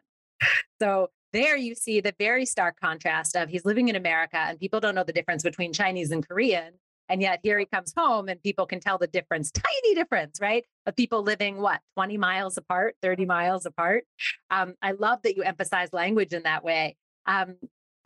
So 0.80 1.10
there 1.32 1.56
you 1.56 1.74
see 1.74 2.00
the 2.00 2.14
very 2.18 2.46
stark 2.46 2.78
contrast 2.80 3.36
of 3.36 3.48
he's 3.48 3.64
living 3.64 3.88
in 3.88 3.96
America 3.96 4.36
and 4.36 4.58
people 4.58 4.80
don't 4.80 4.94
know 4.94 5.04
the 5.04 5.12
difference 5.12 5.42
between 5.42 5.72
Chinese 5.72 6.10
and 6.10 6.26
Korean. 6.26 6.74
And 7.08 7.20
yet 7.20 7.40
here 7.42 7.58
he 7.58 7.66
comes 7.66 7.92
home 7.96 8.28
and 8.28 8.40
people 8.40 8.66
can 8.66 8.78
tell 8.78 8.96
the 8.96 9.08
difference, 9.08 9.50
tiny 9.52 9.94
difference, 9.94 10.40
right? 10.40 10.64
Of 10.86 10.96
people 10.96 11.22
living 11.22 11.58
what, 11.58 11.80
20 11.94 12.16
miles 12.18 12.56
apart, 12.56 12.94
30 13.02 13.26
miles 13.26 13.66
apart. 13.66 14.04
Um, 14.50 14.74
I 14.80 14.92
love 14.92 15.20
that 15.24 15.36
you 15.36 15.42
emphasize 15.42 15.92
language 15.92 16.32
in 16.32 16.44
that 16.44 16.62
way. 16.62 16.96
Um, 17.26 17.56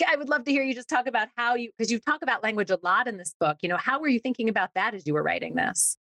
I 0.07 0.17
would 0.17 0.29
love 0.29 0.45
to 0.45 0.51
hear 0.51 0.63
you 0.63 0.75
just 0.75 0.89
talk 0.89 1.07
about 1.07 1.29
how 1.37 1.55
you, 1.55 1.71
because 1.77 1.93
you 1.93 1.99
talk 1.99 2.23
about 2.23 2.43
language 2.43 2.71
a 2.71 2.79
lot 2.83 3.07
in 3.07 3.17
this 3.17 3.35
book. 3.39 3.59
You 3.63 3.69
know, 3.69 3.77
how 3.77 4.01
were 4.01 4.09
you 4.09 4.19
thinking 4.19 4.49
about 4.49 4.71
that 4.75 4.95
as 4.95 5.07
you 5.07 5.15
were 5.15 5.23
writing 5.23 5.55
this? 5.55 5.97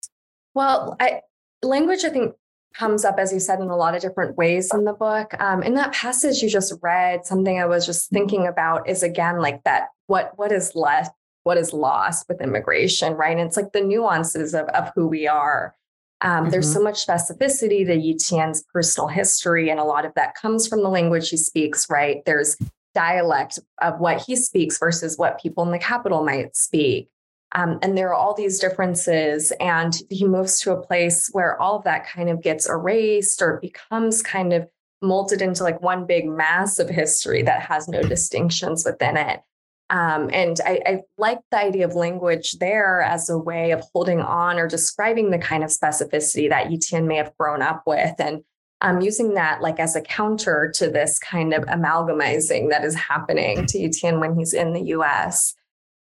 Well, 0.55 0.97
I, 1.01 1.23
language, 1.63 2.05
I 2.05 2.11
think, 2.11 2.35
comes 2.75 3.05
up, 3.05 3.19
as 3.19 3.33
you 3.33 3.41
said, 3.41 3.61
in 3.61 3.69
a 3.69 3.77
lot 3.77 3.95
of 3.95 4.03
different 4.03 4.37
ways 4.37 4.73
in 4.73 4.85
the 4.85 4.93
book. 4.93 5.35
Um, 5.41 5.63
in 5.63 5.75
that 5.75 5.93
passage 5.93 6.43
you 6.43 6.49
just 6.49 6.73
read, 6.83 7.27
something 7.27 7.59
I 7.59 7.67
was 7.67 7.87
just 7.87 8.11
thinking 8.11 8.47
about 8.47 8.89
is 8.89 9.03
again 9.03 9.39
like 9.39 9.63
that 9.65 9.89
what 10.07 10.33
what 10.37 10.53
is 10.53 10.75
left 10.75 11.13
what 11.45 11.57
is 11.57 11.73
lost 11.73 12.27
with 12.29 12.41
immigration, 12.41 13.15
right? 13.15 13.37
And 13.37 13.47
it's 13.47 13.57
like 13.57 13.73
the 13.73 13.81
nuances 13.81 14.55
of, 14.55 14.67
of 14.69 14.91
who 14.95 15.09
we 15.09 15.27
are. 15.27 15.75
Um, 16.21 16.43
mm-hmm. 16.43 16.51
There's 16.51 16.73
so 16.73 16.83
much 16.83 17.07
specificity 17.07 17.87
to 17.87 17.97
Yi 17.97 18.15
Tian's 18.15 18.63
personal 18.73 19.09
history, 19.09 19.71
and 19.71 19.81
a 19.81 19.85
lot 19.85 20.05
of 20.05 20.13
that 20.15 20.35
comes 20.35 20.69
from 20.69 20.83
the 20.83 20.91
language 20.91 21.31
he 21.31 21.37
speaks, 21.37 21.89
right? 21.89 22.23
There's 22.27 22.57
dialect 22.95 23.59
of 23.81 24.01
what 24.01 24.21
he 24.21 24.37
speaks 24.37 24.79
versus 24.79 25.17
what 25.17 25.41
people 25.41 25.65
in 25.65 25.71
the 25.71 25.79
capital 25.79 26.25
might 26.25 26.57
speak. 26.57 27.09
Um, 27.53 27.79
and 27.83 27.97
there 27.97 28.09
are 28.09 28.15
all 28.15 28.35
these 28.35 28.59
differences. 28.59 29.53
And 29.61 29.95
he 30.09 30.27
moves 30.27 30.61
to 30.61 30.73
a 30.73 30.81
place 30.81 31.29
where 31.33 31.61
all 31.61 31.77
of 31.77 31.85
that 31.85 32.07
kind 32.07 32.29
of 32.29 32.43
gets 32.43 32.69
erased 32.69 33.43
or 33.43 33.59
becomes 33.61 34.23
kind 34.23 34.53
of 34.53 34.69
molded 35.03 35.43
into 35.43 35.65
like 35.65 35.81
one 35.81 36.07
big 36.07 36.29
mass 36.29 36.79
of 36.79 36.89
history 36.89 37.43
that 37.43 37.63
has 37.63 37.89
no 37.89 38.03
distinctions 38.03 38.85
within 38.85 39.17
it. 39.17 39.41
Um, 39.89 40.31
and 40.33 40.61
I, 40.65 40.81
I 40.87 41.01
like 41.19 41.41
the 41.51 41.59
idea 41.59 41.85
of 41.85 41.97
language 41.97 42.59
there 42.61 43.01
as 43.03 43.29
a 43.29 43.37
way 43.37 43.73
of 43.73 43.83
holding 43.93 44.21
on 44.21 44.59
or 44.59 44.69
describing 44.69 45.31
the 45.31 45.39
kind 45.39 45.65
of 45.65 45.71
specificity 45.71 46.49
that 46.49 46.71
Tian 46.81 47.09
may 47.09 47.17
have 47.17 47.37
grown 47.37 47.61
up 47.61 47.83
with 47.87 48.15
and 48.21 48.45
um, 48.83 49.01
using 49.01 49.35
that 49.35 49.61
like 49.61 49.81
as 49.81 49.97
a 49.97 50.01
counter 50.01 50.71
to 50.77 50.89
this 50.89 51.19
kind 51.19 51.53
of 51.53 51.65
amalgamizing 51.65 52.71
that 52.71 52.85
is 52.85 52.95
happening 52.95 53.67
to 53.67 53.91
Tian 53.91 54.21
when 54.21 54.39
he's 54.39 54.55
in 54.55 54.73
the 54.73 54.83
US. 54.95 55.55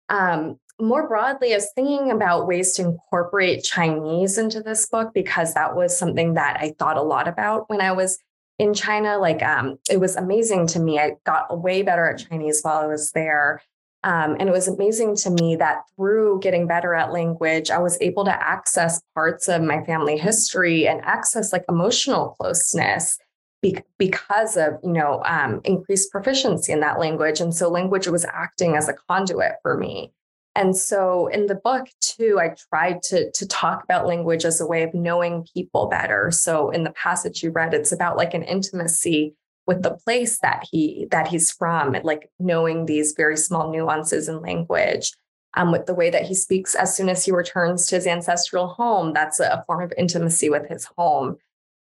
Um, 0.09 0.59
more 0.79 1.07
broadly, 1.07 1.53
I 1.53 1.57
was 1.57 1.71
thinking 1.73 2.11
about 2.11 2.47
ways 2.47 2.73
to 2.73 2.83
incorporate 2.83 3.63
Chinese 3.63 4.37
into 4.37 4.61
this 4.61 4.85
book 4.87 5.13
because 5.13 5.53
that 5.53 5.75
was 5.75 5.97
something 5.97 6.33
that 6.33 6.57
I 6.59 6.73
thought 6.77 6.97
a 6.97 7.01
lot 7.01 7.27
about 7.27 7.69
when 7.69 7.81
I 7.81 7.91
was 7.93 8.17
in 8.59 8.73
China. 8.73 9.17
Like, 9.17 9.41
um, 9.41 9.77
it 9.89 9.99
was 9.99 10.15
amazing 10.15 10.67
to 10.67 10.79
me. 10.79 10.99
I 10.99 11.13
got 11.25 11.61
way 11.61 11.81
better 11.81 12.09
at 12.09 12.27
Chinese 12.29 12.61
while 12.61 12.77
I 12.77 12.87
was 12.87 13.11
there. 13.11 13.61
Um, 14.03 14.35
and 14.39 14.47
it 14.47 14.51
was 14.51 14.67
amazing 14.67 15.15
to 15.17 15.31
me 15.31 15.55
that 15.55 15.81
through 15.95 16.39
getting 16.41 16.67
better 16.67 16.93
at 16.93 17.11
language, 17.11 17.71
I 17.71 17.79
was 17.79 17.97
able 18.01 18.25
to 18.25 18.43
access 18.43 19.01
parts 19.15 19.47
of 19.47 19.63
my 19.63 19.83
family 19.83 20.17
history 20.17 20.87
and 20.87 21.01
access 21.03 21.51
like 21.51 21.65
emotional 21.67 22.35
closeness 22.39 23.17
be- 23.63 23.79
because 23.97 24.57
of 24.57 24.73
you 24.83 24.91
know 24.91 25.23
um, 25.25 25.59
increased 25.63 26.11
proficiency 26.11 26.71
in 26.71 26.81
that 26.81 26.99
language. 26.99 27.39
And 27.39 27.55
so 27.55 27.67
language 27.67 28.07
was 28.07 28.25
acting 28.25 28.75
as 28.75 28.87
a 28.87 28.93
conduit 28.93 29.53
for 29.63 29.75
me. 29.75 30.13
And 30.55 30.75
so 30.75 31.27
in 31.27 31.47
the 31.47 31.55
book 31.55 31.87
too, 31.99 32.39
I 32.39 32.55
tried 32.69 33.03
to 33.03 33.29
to 33.31 33.47
talk 33.47 33.83
about 33.83 34.07
language 34.07 34.45
as 34.45 34.61
a 34.61 34.65
way 34.65 34.83
of 34.83 34.93
knowing 34.93 35.45
people 35.53 35.87
better. 35.87 36.31
So 36.31 36.69
in 36.69 36.83
the 36.83 36.91
passage 36.91 37.43
you 37.43 37.51
read, 37.51 37.73
it's 37.73 37.91
about 37.91 38.17
like 38.17 38.33
an 38.33 38.43
intimacy 38.43 39.35
with 39.67 39.83
the 39.83 39.97
place 40.05 40.39
that 40.39 40.65
he 40.71 41.07
that 41.11 41.27
he's 41.27 41.51
from, 41.51 41.95
like 42.03 42.29
knowing 42.39 42.85
these 42.85 43.13
very 43.17 43.37
small 43.37 43.71
nuances 43.71 44.29
in 44.29 44.41
language. 44.41 45.11
Um, 45.57 45.71
with 45.71 45.85
the 45.85 45.93
way 45.93 46.09
that 46.09 46.23
he 46.23 46.35
speaks 46.35 46.75
as 46.75 46.93
soon 46.93 47.07
as 47.07 47.23
he 47.23 47.31
returns 47.31 47.87
to 47.87 47.95
his 47.95 48.05
ancestral 48.05 48.67
home, 48.67 49.13
that's 49.13 49.39
a, 49.39 49.63
form 49.65 49.83
of 49.83 49.93
intimacy 49.97 50.49
with 50.49 50.67
his 50.67 50.83
home. 50.97 51.37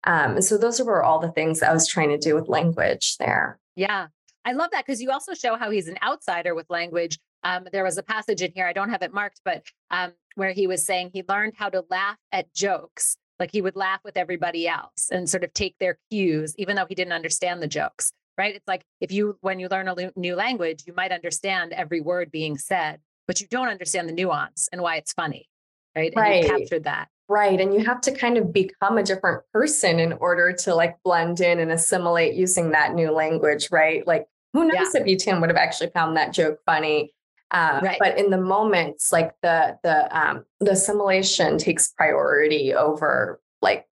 Um, 0.06 0.32
and 0.32 0.44
so 0.44 0.58
those 0.58 0.82
were 0.82 1.04
all 1.04 1.20
the 1.20 1.32
things 1.32 1.62
I 1.62 1.72
was 1.72 1.88
trying 1.88 2.10
to 2.10 2.18
do 2.18 2.34
with 2.34 2.50
language 2.50 3.18
there. 3.18 3.60
Yeah, 3.76 4.08
I 4.50 4.54
love 4.54 4.72
that 4.72 4.86
because 4.86 5.02
you 5.02 5.12
also 5.12 5.34
show 5.34 5.56
how 5.56 5.70
he's 5.70 5.88
an 5.88 5.98
outsider 6.04 6.56
with 6.56 6.70
language. 6.70 7.20
Um, 7.44 7.68
there 7.72 7.84
was 7.84 7.98
a 7.98 8.04
passage 8.04 8.42
in 8.42 8.52
here, 8.54 8.66
I 8.66 8.74
don't 8.74 8.90
have 8.90 9.02
it 9.02 9.14
marked, 9.14 9.42
but 9.46 9.64
um, 9.92 10.14
where 10.36 10.52
he 10.52 10.68
was 10.68 10.86
saying 10.86 11.12
he 11.14 11.24
learned 11.28 11.54
how 11.56 11.70
to 11.70 11.86
laugh 11.90 12.18
at 12.32 12.54
jokes 12.54 13.18
like 13.40 13.52
he 13.52 13.62
would 13.62 13.76
laugh 13.76 14.02
with 14.04 14.18
everybody 14.18 14.68
else 14.68 15.10
and 15.12 15.30
sort 15.30 15.44
of 15.44 15.54
take 15.54 15.78
their 15.80 15.98
cues, 16.12 16.54
even 16.58 16.76
though 16.76 16.86
he 16.86 16.96
didn't 16.96 17.14
understand 17.14 17.62
the 17.62 17.68
jokes, 17.68 18.12
right? 18.38 18.56
It's 18.56 18.68
like 18.68 18.84
if 19.00 19.12
you, 19.12 19.38
when 19.42 19.60
you 19.60 19.70
learn 19.70 19.88
a 19.88 20.12
new 20.16 20.36
language, 20.36 20.84
you 20.86 20.94
might 20.94 21.12
understand 21.12 21.72
every 21.72 22.02
word 22.02 22.32
being 22.32 22.58
said, 22.58 23.00
but 23.28 23.40
you 23.40 23.48
don't 23.48 23.70
understand 23.70 24.10
the 24.10 24.14
nuance 24.14 24.68
and 24.72 24.82
why 24.82 24.98
it's 24.98 25.14
funny, 25.14 25.48
right? 25.96 26.12
And 26.12 26.22
right. 26.22 26.44
you 26.44 26.50
captured 26.50 26.84
that. 26.84 27.08
Right. 27.30 27.62
And 27.62 27.74
you 27.74 27.86
have 27.86 28.02
to 28.02 28.12
kind 28.12 28.38
of 28.38 28.52
become 28.52 28.98
a 28.98 29.04
different 29.04 29.44
person 29.54 30.00
in 30.00 30.14
order 30.14 30.52
to 30.52 30.74
like 30.76 30.98
blend 31.04 31.40
in 31.40 31.60
and 31.60 31.72
assimilate 31.72 32.34
using 32.34 32.72
that 32.72 32.96
new 32.96 33.12
language, 33.12 33.70
right? 33.72 34.06
Like 34.06 34.26
who 34.54 34.66
knows 34.66 34.94
yeah. 34.94 35.04
if 35.06 35.18
Tian 35.20 35.42
would 35.42 35.50
have 35.50 35.58
actually 35.58 35.90
found 35.92 36.18
that 36.18 36.34
joke 36.34 36.60
funny 36.66 37.14
uh, 37.52 37.80
right. 37.82 37.98
But 38.00 38.18
in 38.18 38.30
the 38.30 38.38
moments, 38.38 39.12
like 39.12 39.34
the 39.42 39.78
the 39.84 40.18
um, 40.18 40.46
the 40.60 40.72
assimilation 40.72 41.58
takes 41.58 41.90
priority 41.90 42.74
over 42.74 43.42
like 43.62 43.88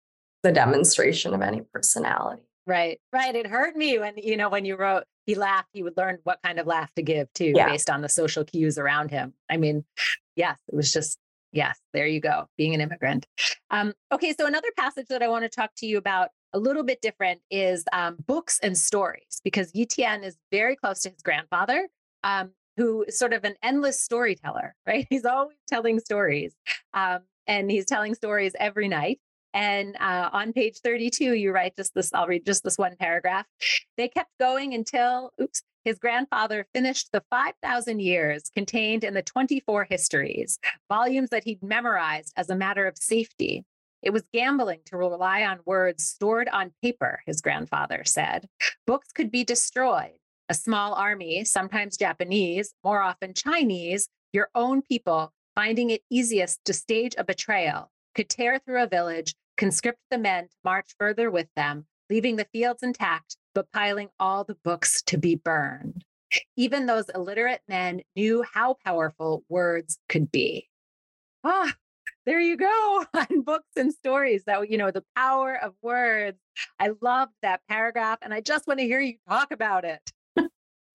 the 0.43 0.51
demonstration 0.51 1.33
of 1.33 1.41
any 1.41 1.61
personality. 1.61 2.43
Right, 2.67 2.99
right. 3.13 3.35
It 3.35 3.47
hurt 3.47 3.75
me 3.75 3.99
when 3.99 4.17
you 4.17 4.35
know 4.35 4.49
when 4.49 4.65
you 4.65 4.75
wrote 4.75 5.05
he 5.25 5.35
laughed. 5.35 5.69
He 5.71 5.83
would 5.83 5.95
learn 5.95 6.19
what 6.23 6.39
kind 6.43 6.59
of 6.59 6.67
laugh 6.67 6.93
to 6.95 7.01
give 7.01 7.31
too, 7.33 7.53
yeah. 7.55 7.69
based 7.69 7.89
on 7.89 8.01
the 8.01 8.09
social 8.09 8.43
cues 8.43 8.77
around 8.77 9.11
him. 9.11 9.33
I 9.49 9.57
mean, 9.57 9.85
yes, 10.35 10.57
it 10.67 10.75
was 10.75 10.91
just 10.91 11.17
yes. 11.53 11.79
There 11.93 12.07
you 12.07 12.19
go, 12.19 12.49
being 12.57 12.73
an 12.73 12.81
immigrant. 12.81 13.25
Um, 13.69 13.93
okay, 14.11 14.33
so 14.37 14.47
another 14.47 14.69
passage 14.77 15.07
that 15.07 15.23
I 15.23 15.29
want 15.29 15.43
to 15.43 15.49
talk 15.49 15.71
to 15.77 15.85
you 15.85 15.97
about 15.97 16.29
a 16.55 16.59
little 16.59 16.83
bit 16.83 17.01
different 17.01 17.41
is 17.51 17.83
um, 17.93 18.15
books 18.25 18.59
and 18.63 18.77
stories 18.77 19.41
because 19.43 19.75
Yi 19.75 19.85
Tian 19.85 20.23
is 20.23 20.37
very 20.51 20.75
close 20.75 21.01
to 21.01 21.09
his 21.09 21.21
grandfather. 21.21 21.87
Um, 22.23 22.51
who 22.77 23.03
is 23.03 23.17
sort 23.17 23.31
of 23.31 23.43
an 23.43 23.55
endless 23.63 24.01
storyteller, 24.01 24.75
right? 24.87 25.07
He's 25.09 25.25
always 25.25 25.55
telling 25.67 25.99
stories. 25.99 26.53
Um, 26.93 27.19
and 27.47 27.69
he's 27.69 27.85
telling 27.85 28.15
stories 28.15 28.53
every 28.59 28.87
night. 28.87 29.19
And 29.53 29.95
uh, 30.01 30.29
on 30.33 30.51
page 30.51 30.79
32, 30.83 31.35
you 31.35 31.51
write 31.51 31.77
just 31.77 31.93
this, 31.93 32.13
I'll 32.13 32.27
read 32.27 32.45
just 32.45 32.63
this 32.63 32.77
one 32.77 32.97
paragraph. 32.99 33.45
They 33.95 34.09
kept 34.09 34.31
going 34.39 34.73
until, 34.73 35.31
oops, 35.41 35.61
his 35.85 35.97
grandfather 35.97 36.67
finished 36.73 37.11
the 37.13 37.23
5,000 37.29 38.01
years 38.01 38.49
contained 38.53 39.05
in 39.05 39.13
the 39.13 39.21
24 39.21 39.85
histories, 39.89 40.59
volumes 40.89 41.29
that 41.29 41.45
he'd 41.45 41.63
memorized 41.63 42.33
as 42.35 42.49
a 42.49 42.55
matter 42.55 42.85
of 42.85 42.97
safety. 42.97 43.63
It 44.05 44.13
was 44.13 44.23
gambling 44.31 44.81
to 44.85 44.97
rely 44.97 45.43
on 45.43 45.61
words 45.65 46.05
stored 46.05 46.47
on 46.49 46.73
paper, 46.83 47.23
his 47.25 47.41
grandfather 47.41 48.03
said. 48.05 48.47
Books 48.85 49.11
could 49.11 49.31
be 49.31 49.43
destroyed, 49.43 50.19
a 50.47 50.53
small 50.53 50.93
army, 50.93 51.43
sometimes 51.43 51.97
Japanese, 51.97 52.75
more 52.83 53.01
often 53.01 53.33
Chinese, 53.33 54.07
your 54.31 54.49
own 54.53 54.83
people, 54.83 55.33
finding 55.55 55.89
it 55.89 56.03
easiest 56.11 56.63
to 56.65 56.73
stage 56.73 57.15
a 57.17 57.23
betrayal, 57.23 57.91
could 58.13 58.29
tear 58.29 58.59
through 58.59 58.83
a 58.83 58.87
village, 58.87 59.33
conscript 59.57 59.99
the 60.11 60.19
men 60.19 60.43
to 60.43 60.55
march 60.63 60.91
further 60.99 61.31
with 61.31 61.47
them, 61.55 61.87
leaving 62.07 62.35
the 62.35 62.47
fields 62.53 62.83
intact, 62.83 63.37
but 63.55 63.71
piling 63.71 64.09
all 64.19 64.43
the 64.43 64.57
books 64.63 65.01
to 65.01 65.17
be 65.17 65.33
burned. 65.33 66.05
Even 66.55 66.85
those 66.85 67.09
illiterate 67.09 67.61
men 67.67 68.01
knew 68.15 68.43
how 68.53 68.75
powerful 68.85 69.43
words 69.49 69.97
could 70.09 70.31
be. 70.31 70.69
Ah, 71.43 71.73
there 72.25 72.39
you 72.39 72.57
go 72.57 73.05
on 73.13 73.41
books 73.41 73.69
and 73.75 73.93
stories 73.93 74.43
that 74.45 74.69
you 74.69 74.77
know 74.77 74.91
the 74.91 75.03
power 75.15 75.55
of 75.61 75.73
words 75.81 76.37
i 76.79 76.91
love 77.01 77.29
that 77.41 77.61
paragraph 77.67 78.19
and 78.21 78.33
i 78.33 78.41
just 78.41 78.67
want 78.67 78.79
to 78.79 78.85
hear 78.85 78.99
you 78.99 79.15
talk 79.27 79.51
about 79.51 79.85
it 79.85 80.11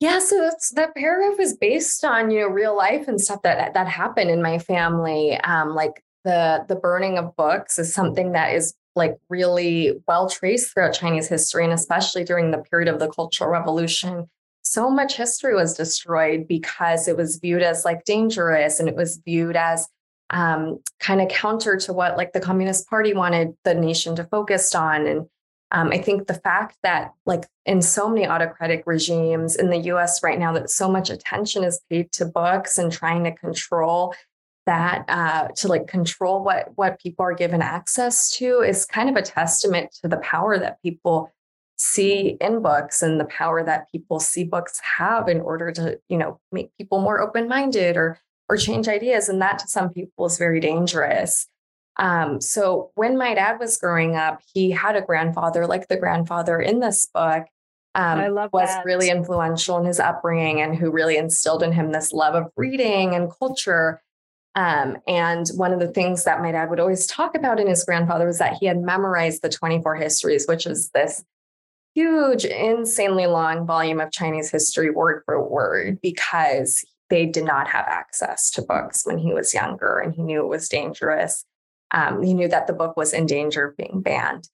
yeah, 0.00 0.18
so 0.18 0.40
that's 0.40 0.70
that 0.70 0.94
paragraph 0.94 1.38
is 1.38 1.54
based 1.54 2.04
on 2.06 2.30
you 2.30 2.40
know 2.40 2.48
real 2.48 2.74
life 2.74 3.06
and 3.06 3.20
stuff 3.20 3.42
that 3.42 3.74
that 3.74 3.86
happened 3.86 4.30
in 4.30 4.42
my 4.42 4.58
family. 4.58 5.38
Um, 5.40 5.74
like 5.74 6.02
the 6.24 6.64
the 6.68 6.76
burning 6.76 7.18
of 7.18 7.36
books 7.36 7.78
is 7.78 7.92
something 7.92 8.32
that 8.32 8.54
is 8.54 8.74
like 8.96 9.18
really 9.28 9.92
well 10.08 10.28
traced 10.28 10.72
throughout 10.72 10.94
Chinese 10.94 11.28
history, 11.28 11.64
and 11.64 11.72
especially 11.74 12.24
during 12.24 12.50
the 12.50 12.58
period 12.58 12.88
of 12.88 12.98
the 12.98 13.08
Cultural 13.08 13.50
Revolution. 13.50 14.26
So 14.62 14.90
much 14.90 15.16
history 15.16 15.54
was 15.54 15.74
destroyed 15.74 16.48
because 16.48 17.06
it 17.06 17.16
was 17.16 17.36
viewed 17.36 17.62
as 17.62 17.84
like 17.84 18.04
dangerous, 18.04 18.80
and 18.80 18.88
it 18.88 18.96
was 18.96 19.20
viewed 19.26 19.54
as 19.54 19.86
um, 20.30 20.80
kind 20.98 21.20
of 21.20 21.28
counter 21.28 21.76
to 21.76 21.92
what 21.92 22.16
like 22.16 22.32
the 22.32 22.40
Communist 22.40 22.88
Party 22.88 23.12
wanted 23.12 23.54
the 23.64 23.74
nation 23.74 24.16
to 24.16 24.24
focus 24.24 24.74
on, 24.74 25.06
and 25.06 25.26
um, 25.72 25.90
I 25.92 25.98
think 25.98 26.26
the 26.26 26.34
fact 26.34 26.76
that, 26.82 27.12
like 27.26 27.46
in 27.64 27.80
so 27.80 28.08
many 28.08 28.26
autocratic 28.26 28.82
regimes 28.86 29.56
in 29.56 29.70
the 29.70 29.78
US 29.92 30.22
right 30.22 30.38
now, 30.38 30.52
that 30.52 30.70
so 30.70 30.90
much 30.90 31.10
attention 31.10 31.62
is 31.64 31.80
paid 31.88 32.10
to 32.12 32.26
books 32.26 32.78
and 32.78 32.90
trying 32.90 33.24
to 33.24 33.32
control 33.32 34.14
that, 34.66 35.04
uh, 35.08 35.48
to 35.56 35.68
like 35.68 35.86
control 35.86 36.42
what 36.44 36.68
what 36.76 37.00
people 37.00 37.24
are 37.24 37.34
given 37.34 37.62
access 37.62 38.30
to, 38.32 38.60
is 38.60 38.84
kind 38.84 39.08
of 39.08 39.16
a 39.16 39.22
testament 39.22 39.92
to 40.02 40.08
the 40.08 40.18
power 40.18 40.58
that 40.58 40.82
people 40.82 41.32
see 41.76 42.36
in 42.40 42.60
books 42.60 43.00
and 43.00 43.18
the 43.18 43.24
power 43.24 43.64
that 43.64 43.90
people 43.90 44.20
see 44.20 44.44
books 44.44 44.80
have 44.98 45.28
in 45.28 45.40
order 45.40 45.72
to, 45.72 45.98
you 46.08 46.18
know, 46.18 46.38
make 46.52 46.76
people 46.76 47.00
more 47.00 47.20
open 47.20 47.48
minded 47.48 47.96
or 47.96 48.18
or 48.50 48.56
change 48.56 48.88
ideas, 48.88 49.28
and 49.28 49.40
that 49.40 49.60
to 49.60 49.68
some 49.68 49.90
people 49.90 50.26
is 50.26 50.36
very 50.36 50.58
dangerous. 50.58 51.46
Um, 51.96 52.40
so 52.40 52.90
when 52.96 53.16
my 53.16 53.34
dad 53.34 53.60
was 53.60 53.78
growing 53.78 54.16
up, 54.16 54.40
he 54.52 54.72
had 54.72 54.96
a 54.96 55.02
grandfather 55.02 55.66
like 55.66 55.86
the 55.86 55.96
grandfather 55.96 56.58
in 56.58 56.80
this 56.80 57.06
book. 57.06 57.44
Um, 57.94 58.18
I 58.18 58.28
love 58.28 58.50
was 58.52 58.68
that. 58.68 58.84
really 58.84 59.08
influential 59.08 59.78
in 59.78 59.84
his 59.84 60.00
upbringing 60.00 60.60
and 60.60 60.76
who 60.76 60.90
really 60.90 61.16
instilled 61.16 61.62
in 61.62 61.72
him 61.72 61.92
this 61.92 62.12
love 62.12 62.34
of 62.34 62.50
reading 62.56 63.14
and 63.14 63.30
culture. 63.38 64.02
Um, 64.56 64.98
and 65.06 65.46
one 65.54 65.72
of 65.72 65.78
the 65.78 65.88
things 65.88 66.24
that 66.24 66.40
my 66.40 66.50
dad 66.50 66.70
would 66.70 66.80
always 66.80 67.06
talk 67.06 67.36
about 67.36 67.60
in 67.60 67.68
his 67.68 67.84
grandfather 67.84 68.26
was 68.26 68.38
that 68.38 68.56
he 68.58 68.66
had 68.66 68.80
memorized 68.80 69.42
the 69.42 69.48
24 69.48 69.94
histories, 69.94 70.46
which 70.48 70.66
is 70.66 70.90
this 70.90 71.22
huge, 71.94 72.44
insanely 72.44 73.26
long 73.26 73.66
volume 73.66 74.00
of 74.00 74.10
Chinese 74.10 74.50
history, 74.50 74.90
word 74.90 75.22
for 75.24 75.48
word, 75.48 76.00
because 76.02 76.84
they 77.10 77.26
did 77.26 77.44
not 77.44 77.68
have 77.68 77.86
access 77.88 78.50
to 78.52 78.62
books 78.62 79.04
when 79.04 79.18
he 79.18 79.34
was 79.34 79.52
younger 79.52 79.98
and 79.98 80.14
he 80.14 80.22
knew 80.22 80.40
it 80.40 80.48
was 80.48 80.68
dangerous. 80.68 81.44
um, 81.92 82.22
he 82.22 82.34
knew 82.34 82.48
that 82.48 82.66
the 82.66 82.72
book 82.72 82.96
was 82.96 83.12
in 83.12 83.26
danger 83.26 83.68
of 83.68 83.76
being 83.76 84.00
banned. 84.00 84.48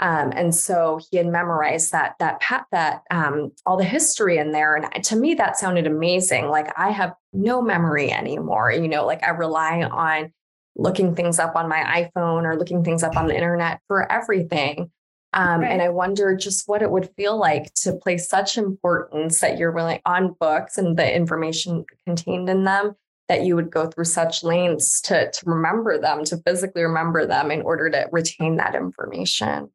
Um, 0.00 0.32
and 0.34 0.54
so 0.54 1.00
he 1.10 1.16
had 1.18 1.26
memorized 1.26 1.92
that 1.92 2.14
that 2.18 2.40
pat 2.40 2.64
that 2.72 3.02
um, 3.10 3.52
all 3.66 3.76
the 3.76 3.84
history 3.84 4.38
in 4.38 4.52
there, 4.52 4.74
and 4.74 5.04
to 5.04 5.16
me 5.16 5.34
that 5.34 5.58
sounded 5.58 5.86
amazing. 5.86 6.48
Like 6.48 6.72
I 6.78 6.90
have 6.90 7.12
no 7.32 7.60
memory 7.60 8.10
anymore. 8.10 8.72
You 8.72 8.88
know, 8.88 9.04
like 9.04 9.22
I 9.22 9.30
rely 9.30 9.82
on 9.82 10.32
looking 10.76 11.14
things 11.14 11.38
up 11.38 11.54
on 11.56 11.68
my 11.68 12.08
iPhone 12.16 12.44
or 12.44 12.56
looking 12.56 12.82
things 12.82 13.02
up 13.02 13.16
on 13.16 13.26
the 13.26 13.34
internet 13.34 13.80
for 13.86 14.10
everything. 14.10 14.90
Um, 15.34 15.60
right. 15.60 15.70
And 15.70 15.82
I 15.82 15.88
wonder 15.88 16.36
just 16.36 16.68
what 16.68 16.82
it 16.82 16.90
would 16.90 17.10
feel 17.16 17.38
like 17.38 17.72
to 17.74 17.94
place 17.94 18.28
such 18.28 18.58
importance 18.58 19.40
that 19.40 19.58
you're 19.58 19.72
willing 19.72 20.00
on 20.04 20.36
books 20.38 20.76
and 20.76 20.96
the 20.96 21.14
information 21.14 21.84
contained 22.06 22.48
in 22.48 22.64
them 22.64 22.94
that 23.28 23.44
you 23.44 23.56
would 23.56 23.70
go 23.70 23.88
through 23.88 24.04
such 24.04 24.44
lengths 24.44 25.00
to, 25.00 25.30
to 25.30 25.42
remember 25.46 25.98
them, 25.98 26.24
to 26.24 26.36
physically 26.38 26.82
remember 26.82 27.24
them 27.26 27.50
in 27.50 27.62
order 27.62 27.88
to 27.88 28.08
retain 28.12 28.56
that 28.56 28.74
information. 28.74 29.70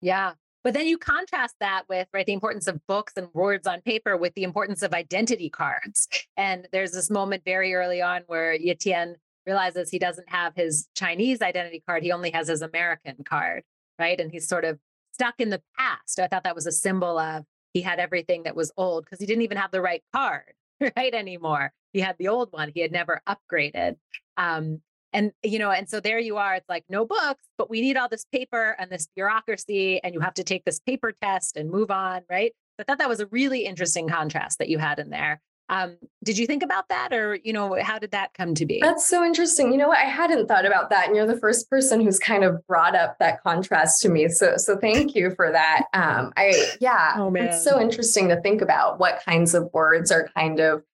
Yeah. 0.00 0.32
But 0.64 0.74
then 0.74 0.86
you 0.86 0.98
contrast 0.98 1.56
that 1.60 1.84
with 1.88 2.08
right 2.12 2.26
the 2.26 2.32
importance 2.32 2.66
of 2.66 2.84
books 2.88 3.12
and 3.16 3.28
words 3.34 3.66
on 3.66 3.82
paper 3.82 4.16
with 4.16 4.34
the 4.34 4.42
importance 4.42 4.82
of 4.82 4.94
identity 4.94 5.50
cards. 5.50 6.08
And 6.36 6.66
there's 6.72 6.92
this 6.92 7.10
moment 7.10 7.44
very 7.44 7.74
early 7.74 8.02
on 8.02 8.22
where 8.26 8.58
Yitian 8.58 9.14
realizes 9.46 9.90
he 9.90 9.98
doesn't 9.98 10.28
have 10.28 10.54
his 10.56 10.88
Chinese 10.96 11.40
identity 11.40 11.82
card, 11.86 12.02
he 12.02 12.10
only 12.10 12.30
has 12.30 12.48
his 12.48 12.62
American 12.62 13.16
card, 13.24 13.62
right? 13.98 14.18
And 14.18 14.32
he's 14.32 14.48
sort 14.48 14.64
of 14.64 14.80
stuck 15.16 15.40
in 15.40 15.48
the 15.48 15.62
past. 15.78 16.20
I 16.20 16.28
thought 16.28 16.44
that 16.44 16.54
was 16.54 16.66
a 16.66 16.72
symbol 16.72 17.18
of 17.18 17.44
he 17.72 17.80
had 17.80 17.98
everything 17.98 18.42
that 18.42 18.54
was 18.54 18.70
old 18.76 19.04
because 19.04 19.18
he 19.18 19.24
didn't 19.24 19.42
even 19.42 19.56
have 19.56 19.70
the 19.70 19.80
right 19.80 20.04
card, 20.14 20.52
right? 20.96 21.14
Anymore. 21.14 21.72
He 21.94 22.00
had 22.00 22.16
the 22.18 22.28
old 22.28 22.52
one. 22.52 22.70
He 22.74 22.80
had 22.80 22.92
never 22.92 23.22
upgraded. 23.26 23.96
Um, 24.36 24.82
and 25.14 25.32
you 25.42 25.58
know, 25.58 25.70
and 25.70 25.88
so 25.88 25.98
there 26.00 26.18
you 26.18 26.36
are. 26.36 26.56
It's 26.56 26.68
like 26.68 26.84
no 26.90 27.06
books, 27.06 27.44
but 27.56 27.70
we 27.70 27.80
need 27.80 27.96
all 27.96 28.10
this 28.10 28.26
paper 28.30 28.76
and 28.78 28.90
this 28.90 29.08
bureaucracy, 29.14 30.02
and 30.04 30.12
you 30.12 30.20
have 30.20 30.34
to 30.34 30.44
take 30.44 30.66
this 30.66 30.80
paper 30.80 31.14
test 31.22 31.56
and 31.56 31.70
move 31.70 31.90
on, 31.90 32.20
right? 32.28 32.52
I 32.78 32.82
thought 32.82 32.98
that 32.98 33.08
was 33.08 33.20
a 33.20 33.26
really 33.28 33.64
interesting 33.64 34.08
contrast 34.08 34.58
that 34.58 34.68
you 34.68 34.76
had 34.76 34.98
in 34.98 35.08
there. 35.08 35.40
Um, 35.68 35.96
did 36.22 36.38
you 36.38 36.46
think 36.46 36.62
about 36.62 36.88
that, 36.88 37.12
or 37.12 37.36
you 37.42 37.52
know, 37.52 37.76
how 37.80 37.98
did 37.98 38.12
that 38.12 38.34
come 38.34 38.54
to 38.54 38.66
be? 38.66 38.78
That's 38.80 39.06
so 39.06 39.24
interesting. 39.24 39.72
You 39.72 39.78
know 39.78 39.88
what? 39.88 39.98
I 39.98 40.04
hadn't 40.04 40.46
thought 40.46 40.64
about 40.64 40.90
that, 40.90 41.08
and 41.08 41.16
you're 41.16 41.26
the 41.26 41.38
first 41.38 41.68
person 41.68 42.00
who's 42.00 42.18
kind 42.18 42.44
of 42.44 42.64
brought 42.66 42.94
up 42.94 43.18
that 43.18 43.42
contrast 43.42 44.00
to 44.02 44.08
me. 44.08 44.28
So, 44.28 44.56
so 44.56 44.76
thank 44.76 45.14
you 45.14 45.34
for 45.34 45.50
that. 45.50 45.86
Um, 45.92 46.32
I 46.36 46.54
yeah, 46.80 47.14
oh, 47.16 47.32
it's 47.34 47.64
so 47.64 47.80
interesting 47.80 48.28
to 48.28 48.40
think 48.40 48.62
about 48.62 49.00
what 49.00 49.22
kinds 49.24 49.54
of 49.54 49.68
words 49.72 50.12
are 50.12 50.28
kind 50.36 50.60
of 50.60 50.84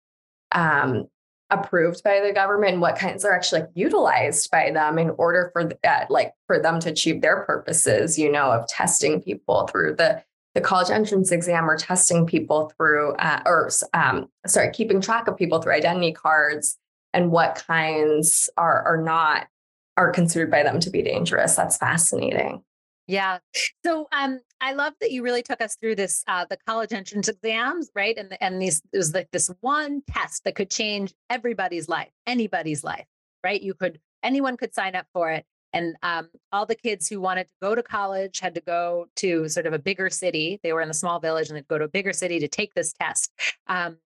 um, 0.52 1.07
approved 1.50 2.02
by 2.02 2.21
the 2.26 2.33
government, 2.33 2.73
and 2.75 2.81
what 2.81 2.97
kinds 2.97 3.26
are 3.26 3.35
actually 3.35 3.62
like 3.62 3.71
utilized 3.75 4.50
by 4.50 4.71
them 4.71 4.99
in 4.99 5.11
order 5.11 5.50
for 5.52 5.71
that, 5.83 6.11
like 6.11 6.33
for 6.47 6.59
them 6.59 6.81
to 6.81 6.91
achieve 6.91 7.21
their 7.21 7.45
purposes. 7.45 8.19
You 8.19 8.33
know, 8.33 8.50
of 8.50 8.67
testing 8.69 9.21
people 9.21 9.67
through 9.67 9.97
the 9.97 10.23
the 10.55 10.61
college 10.61 10.91
entrance 10.91 11.33
exam 11.33 11.69
or 11.69 11.77
testing 11.77 12.27
people 12.27 12.71
through, 12.77 13.15
uh, 13.15 13.41
or 13.47 13.71
um, 13.95 14.29
sorry, 14.47 14.71
keeping 14.73 15.01
track 15.01 15.27
of 15.29 15.37
people 15.37 15.63
through 15.63 15.73
identity 15.73 16.13
cards 16.13 16.79
and 17.13 17.31
what 17.31 17.63
kinds 17.67 18.49
are 18.57 18.83
are 18.83 19.03
not 19.03 19.47
are 19.97 20.11
considered 20.11 20.51
by 20.51 20.63
them 20.63 20.81
to 20.81 20.91
be 20.91 21.03
dangerous. 21.03 21.55
That's 21.55 21.77
fascinating. 21.77 22.63
Yeah. 23.07 23.39
So 23.85 24.07
um, 24.13 24.41
I 24.61 24.73
love 24.73 24.95
that 25.01 25.11
you 25.11 25.23
really 25.23 25.43
took 25.43 25.61
us 25.61 25.77
through 25.77 25.97
this 25.97 26.23
uh, 26.29 26.47
the 26.49 26.57
college 26.67 26.93
entrance 26.93 27.29
exams, 27.29 27.91
right? 27.95 28.17
And 28.17 28.37
and 28.41 28.61
these 28.63 28.81
it 28.93 28.97
was 28.97 29.13
like 29.13 29.31
this 29.33 29.51
one 29.61 30.03
test 30.09 30.45
that 30.45 30.55
could 30.55 30.71
change 30.71 31.13
everybody's 31.29 31.89
life, 31.89 32.11
anybody's 32.27 32.85
life, 32.85 33.07
right? 33.45 33.61
You 33.61 33.75
could 33.75 34.01
anyone 34.23 34.57
could 34.57 34.75
sign 34.75 34.95
up 34.95 35.07
for 35.13 35.31
it. 35.31 35.45
And 35.73 35.97
um, 36.02 36.29
all 36.52 36.67
the 36.67 36.75
kids 36.75 37.09
who 37.09 37.21
wanted 37.21 37.45
to 37.45 37.50
go 37.61 37.75
to 37.75 37.83
college 37.83 38.41
had 38.41 38.55
to 38.55 38.61
go 38.61 39.07
to 39.17 39.49
sort 39.49 39.67
of 39.67 39.73
a 39.73 39.79
bigger 39.79 40.11
city. 40.11 40.61
They 40.62 40.73
were 40.73 40.83
in 40.83 40.88
the 40.88 40.94
small 40.94 41.18
village 41.18 41.49
and 41.49 41.57
they'd 41.57 41.68
go 41.68 41.79
to 41.79 41.85
a 41.85 41.88
bigger 41.88 42.12
city 42.12 42.38
to 42.40 42.49
take 42.49 42.75
this 42.75 42.92
test. 42.92 43.33
Um, 43.66 43.99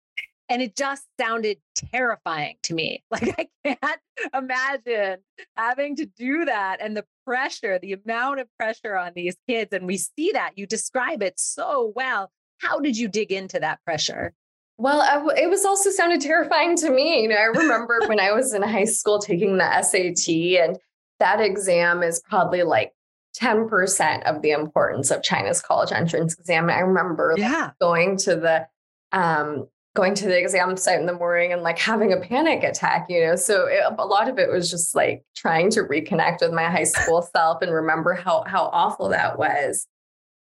and 0.49 0.63
it 0.63 0.77
just 0.77 1.05
sounded 1.19 1.59
terrifying 1.75 2.57
to 2.65 2.75
me. 2.75 3.03
Like, 3.11 3.49
I 3.65 3.77
can't 3.83 4.01
imagine 4.35 5.19
having 5.57 5.97
to 5.97 6.07
do 6.07 6.45
that 6.45 6.79
and 6.81 6.97
the 6.97 7.05
pressure, 7.25 7.79
the 7.79 7.95
amount 7.95 8.41
of 8.41 8.49
pressure 8.59 8.97
on 8.97 9.13
these 9.15 9.37
kids. 9.49 9.73
And 9.73 9.87
we 9.87 9.97
see 9.97 10.33
that 10.33 10.53
you 10.57 10.67
describe 10.67 11.23
it 11.23 11.35
so 11.39 11.93
well. 11.97 12.31
How 12.59 12.79
did 12.79 12.97
you 12.97 13.09
dig 13.09 13.33
into 13.33 13.59
that 13.61 13.81
pressure? 13.85 14.33
Well, 14.79 15.31
it 15.37 15.49
was 15.49 15.65
also 15.65 15.91
sounded 15.91 16.21
terrifying 16.21 16.77
to 16.77 16.91
me. 16.91 17.23
You 17.23 17.29
know, 17.29 17.37
I 17.37 17.45
remember 17.45 18.01
when 18.07 18.21
I 18.21 18.33
was 18.33 18.53
in 18.53 18.63
high 18.63 18.85
school 18.85 19.19
taking 19.19 19.57
the 19.57 19.83
SAT, 19.83 20.29
and 20.63 20.79
that 21.21 21.41
exam 21.41 22.03
is 22.03 22.21
probably 22.29 22.63
like 22.63 22.93
10% 23.41 24.23
of 24.25 24.43
the 24.43 24.51
importance 24.51 25.11
of 25.11 25.23
China's 25.23 25.61
college 25.61 25.93
entrance 25.93 26.35
exam. 26.39 26.71
I 26.71 26.81
remember 26.81 27.35
yeah. 27.37 27.65
like, 27.65 27.79
going 27.81 28.17
to 28.19 28.37
the 28.37 28.67
um, 29.13 29.69
going 29.95 30.15
to 30.15 30.27
the 30.27 30.39
exam 30.39 30.77
site 30.77 31.01
in 31.01 31.07
the 31.07 31.13
morning 31.13 31.53
and 31.53 31.63
like 31.63 31.79
having 31.79 32.13
a 32.13 32.21
panic 32.21 32.63
attack, 32.63 33.07
you 33.09 33.27
know. 33.27 33.37
So 33.37 33.67
it, 33.67 33.83
a 33.99 34.05
lot 34.05 34.29
of 34.29 34.39
it 34.39 34.51
was 34.51 34.71
just 34.71 34.95
like 34.95 35.25
trying 35.35 35.71
to 35.71 35.81
reconnect 35.81 36.43
with 36.43 36.53
my 36.53 36.65
high 36.65 36.85
school 36.85 37.23
self 37.35 37.63
and 37.63 37.73
remember 37.73 38.15
how 38.15 38.45
how 38.47 38.65
awful 38.73 39.09
that 39.11 39.39
was. 39.39 39.87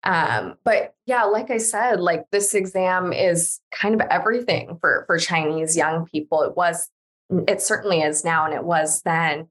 Um, 0.03 0.55
but 0.63 0.93
yeah, 1.07 1.23
like 1.23 1.49
I 1.49 1.57
said, 1.57 1.99
like 1.99 2.25
this 2.31 2.53
exam 2.53 3.11
is 3.11 3.59
kind 3.71 3.95
of 3.95 4.07
everything 4.11 4.77
for 4.79 5.03
for 5.07 5.17
Chinese 5.17 5.75
young 5.75 6.05
people. 6.05 6.43
It 6.43 6.55
was, 6.55 6.89
it 7.47 7.61
certainly 7.61 8.01
is 8.01 8.23
now, 8.23 8.45
and 8.45 8.53
it 8.53 8.63
was 8.63 9.01
then 9.01 9.47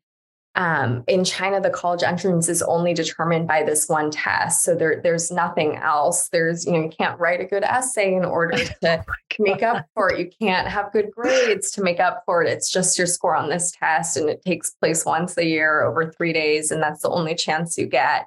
um, 0.57 1.03
in 1.09 1.25
China, 1.25 1.61
the 1.61 1.71
college 1.71 2.05
entrance 2.05 2.49
is 2.49 2.62
only 2.62 2.95
determined 2.95 3.49
by 3.49 3.64
this 3.64 3.88
one 3.88 4.11
test. 4.11 4.62
So 4.62 4.77
there, 4.77 5.01
there's 5.03 5.33
nothing 5.33 5.77
else. 5.77 6.29
There's, 6.29 6.64
you 6.64 6.73
know, 6.73 6.83
you 6.83 6.90
can't 6.90 7.19
write 7.19 7.40
a 7.40 7.45
good 7.45 7.64
essay 7.64 8.14
in 8.14 8.25
order 8.25 8.57
to 8.83 9.05
make 9.40 9.64
up 9.64 9.85
for 9.95 10.12
it. 10.12 10.21
You 10.21 10.31
can't 10.40 10.69
have 10.69 10.93
good 10.93 11.11
grades 11.11 11.73
to 11.73 11.83
make 11.83 11.99
up 11.99 12.23
for 12.25 12.43
it. 12.43 12.49
It's 12.49 12.71
just 12.71 12.97
your 12.97 13.09
score 13.09 13.35
on 13.35 13.49
this 13.49 13.73
test, 13.73 14.17
and 14.17 14.29
it 14.29 14.45
takes 14.45 14.71
place 14.71 15.05
once 15.05 15.37
a 15.37 15.45
year 15.45 15.83
over 15.83 16.12
three 16.12 16.33
days, 16.33 16.71
and 16.71 16.81
that's 16.81 17.03
the 17.03 17.11
only 17.11 17.35
chance 17.35 17.77
you 17.77 17.87
get. 17.87 18.27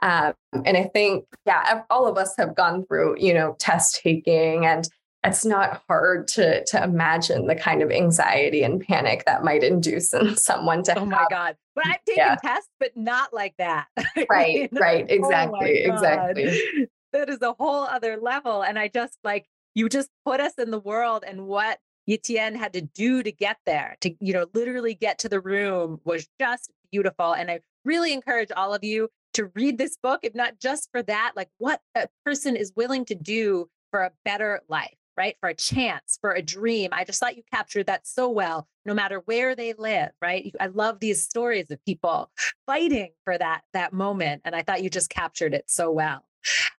Um, 0.00 0.34
and 0.64 0.76
I 0.76 0.84
think, 0.84 1.24
yeah, 1.46 1.82
all 1.90 2.06
of 2.06 2.18
us 2.18 2.34
have 2.36 2.54
gone 2.54 2.84
through, 2.86 3.16
you 3.18 3.34
know, 3.34 3.56
test 3.58 4.00
taking 4.02 4.66
and 4.66 4.88
it's 5.24 5.44
not 5.44 5.82
hard 5.88 6.28
to 6.28 6.64
to 6.64 6.82
imagine 6.82 7.46
the 7.46 7.54
kind 7.54 7.82
of 7.82 7.90
anxiety 7.90 8.62
and 8.62 8.80
panic 8.80 9.24
that 9.26 9.42
might 9.42 9.62
induce 9.62 10.12
in 10.12 10.36
someone 10.36 10.82
to 10.82 10.96
oh 10.96 11.00
have. 11.00 11.08
my 11.08 11.26
god 11.30 11.56
but 11.74 11.86
i've 11.86 12.04
taken 12.04 12.24
yeah. 12.24 12.36
tests 12.36 12.70
but 12.78 12.96
not 12.96 13.32
like 13.32 13.54
that 13.58 13.86
right 14.30 14.68
right 14.72 15.06
oh 15.08 15.14
exactly 15.14 15.86
oh 15.86 15.94
exactly 15.94 16.88
that 17.12 17.28
is 17.28 17.40
a 17.42 17.54
whole 17.54 17.84
other 17.84 18.16
level 18.20 18.62
and 18.62 18.78
i 18.78 18.88
just 18.88 19.18
like 19.24 19.46
you 19.74 19.88
just 19.88 20.10
put 20.24 20.40
us 20.40 20.52
in 20.58 20.70
the 20.70 20.78
world 20.78 21.24
and 21.26 21.46
what 21.46 21.78
Yitian 22.08 22.54
had 22.54 22.74
to 22.74 22.82
do 22.82 23.22
to 23.22 23.32
get 23.32 23.56
there 23.64 23.96
to 24.02 24.14
you 24.20 24.32
know 24.32 24.46
literally 24.52 24.94
get 24.94 25.18
to 25.20 25.28
the 25.28 25.40
room 25.40 26.00
was 26.04 26.28
just 26.38 26.70
beautiful 26.92 27.32
and 27.32 27.50
i 27.50 27.60
really 27.84 28.12
encourage 28.12 28.50
all 28.56 28.74
of 28.74 28.84
you 28.84 29.08
to 29.32 29.50
read 29.54 29.78
this 29.78 29.96
book 30.02 30.20
if 30.22 30.34
not 30.34 30.60
just 30.60 30.88
for 30.92 31.02
that 31.02 31.32
like 31.34 31.48
what 31.58 31.80
a 31.94 32.06
person 32.24 32.56
is 32.56 32.72
willing 32.76 33.04
to 33.06 33.14
do 33.14 33.68
for 33.90 34.02
a 34.02 34.10
better 34.24 34.60
life 34.68 34.94
right? 35.16 35.36
For 35.40 35.48
a 35.48 35.54
chance, 35.54 36.18
for 36.20 36.32
a 36.32 36.42
dream. 36.42 36.90
I 36.92 37.04
just 37.04 37.20
thought 37.20 37.36
you 37.36 37.42
captured 37.52 37.86
that 37.86 38.06
so 38.06 38.28
well, 38.28 38.68
no 38.84 38.94
matter 38.94 39.22
where 39.24 39.54
they 39.54 39.72
live, 39.74 40.10
right? 40.20 40.54
I 40.60 40.66
love 40.66 41.00
these 41.00 41.22
stories 41.22 41.70
of 41.70 41.84
people 41.84 42.30
fighting 42.66 43.12
for 43.24 43.36
that 43.38 43.62
that 43.72 43.92
moment, 43.92 44.42
and 44.44 44.54
I 44.54 44.62
thought 44.62 44.82
you 44.82 44.90
just 44.90 45.10
captured 45.10 45.54
it 45.54 45.64
so 45.68 45.90
well. 45.90 46.24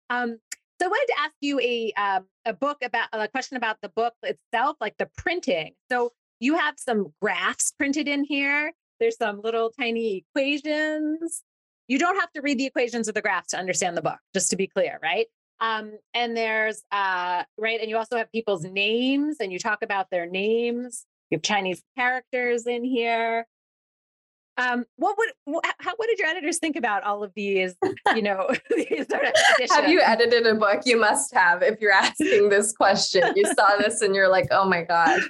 Um, 0.10 0.40
so 0.82 0.88
I 0.88 0.90
wanted 0.90 1.14
to 1.14 1.20
ask 1.20 1.34
you 1.42 1.60
a 1.60 1.94
um, 1.94 2.26
a 2.46 2.54
book 2.54 2.78
about 2.84 3.08
a 3.14 3.28
question 3.28 3.58
about 3.58 3.78
the 3.82 3.90
book 3.90 4.14
itself, 4.24 4.78
like 4.82 4.98
the 4.98 5.10
printing. 5.18 5.74
So 5.92 6.12
you 6.40 6.56
have 6.56 6.76
some 6.78 7.14
graphs 7.22 7.72
printed 7.72 8.08
in 8.08 8.24
here. 8.24 8.74
There's 9.00 9.18
some 9.18 9.42
little 9.42 9.72
tiny 9.78 10.26
equations. 10.36 11.44
You 11.88 12.00
don't 12.00 12.20
have 12.20 12.32
to 12.34 12.42
read 12.42 12.58
the 12.58 12.66
equations 12.66 13.08
of 13.08 13.14
the 13.14 13.22
graphs 13.22 13.50
to 13.50 13.58
understand 13.58 13.96
the 13.96 14.02
book, 14.02 14.20
just 14.34 14.50
to 14.50 14.56
be 14.56 14.68
clear, 14.68 15.00
right? 15.02 15.28
Um, 15.60 15.98
and 16.14 16.36
there's 16.36 16.84
uh, 16.92 17.44
right, 17.58 17.80
and 17.80 17.90
you 17.90 17.98
also 17.98 18.18
have 18.18 18.32
people's 18.32 18.64
names, 18.64 19.38
and 19.40 19.52
you 19.52 19.60
talk 19.60 19.82
about 19.82 20.08
their 20.12 20.26
names. 20.26 21.06
You 21.30 21.38
have 21.38 21.44
Chinese 21.44 21.82
characters 21.98 22.68
in 22.68 22.84
here. 22.84 23.48
Um, 24.58 24.86
what 24.96 25.18
would 25.18 25.62
how 25.80 25.94
what 25.98 26.08
did 26.08 26.18
your 26.18 26.28
editors 26.28 26.60
think 26.60 26.76
about 26.76 27.04
all 27.04 27.24
of 27.24 27.32
these? 27.36 27.76
You 28.16 28.22
know, 28.22 28.50
these 28.70 29.08
sort 29.10 29.26
of 29.26 29.34
have 29.70 29.90
you 29.90 30.02
edited 30.02 30.48
a 30.48 30.56
book? 30.56 30.82
You 30.86 31.00
must 31.00 31.34
have 31.34 31.62
if 31.62 31.82
you're 31.82 31.92
asking 31.94 32.50
this 32.50 32.72
question. 32.74 33.24
You 33.36 33.46
saw 33.54 33.78
this 33.78 34.02
and 34.02 34.16
you're 34.16 34.30
like, 34.30 34.48
oh 34.52 34.68
my 34.68 34.84
god. 34.84 35.22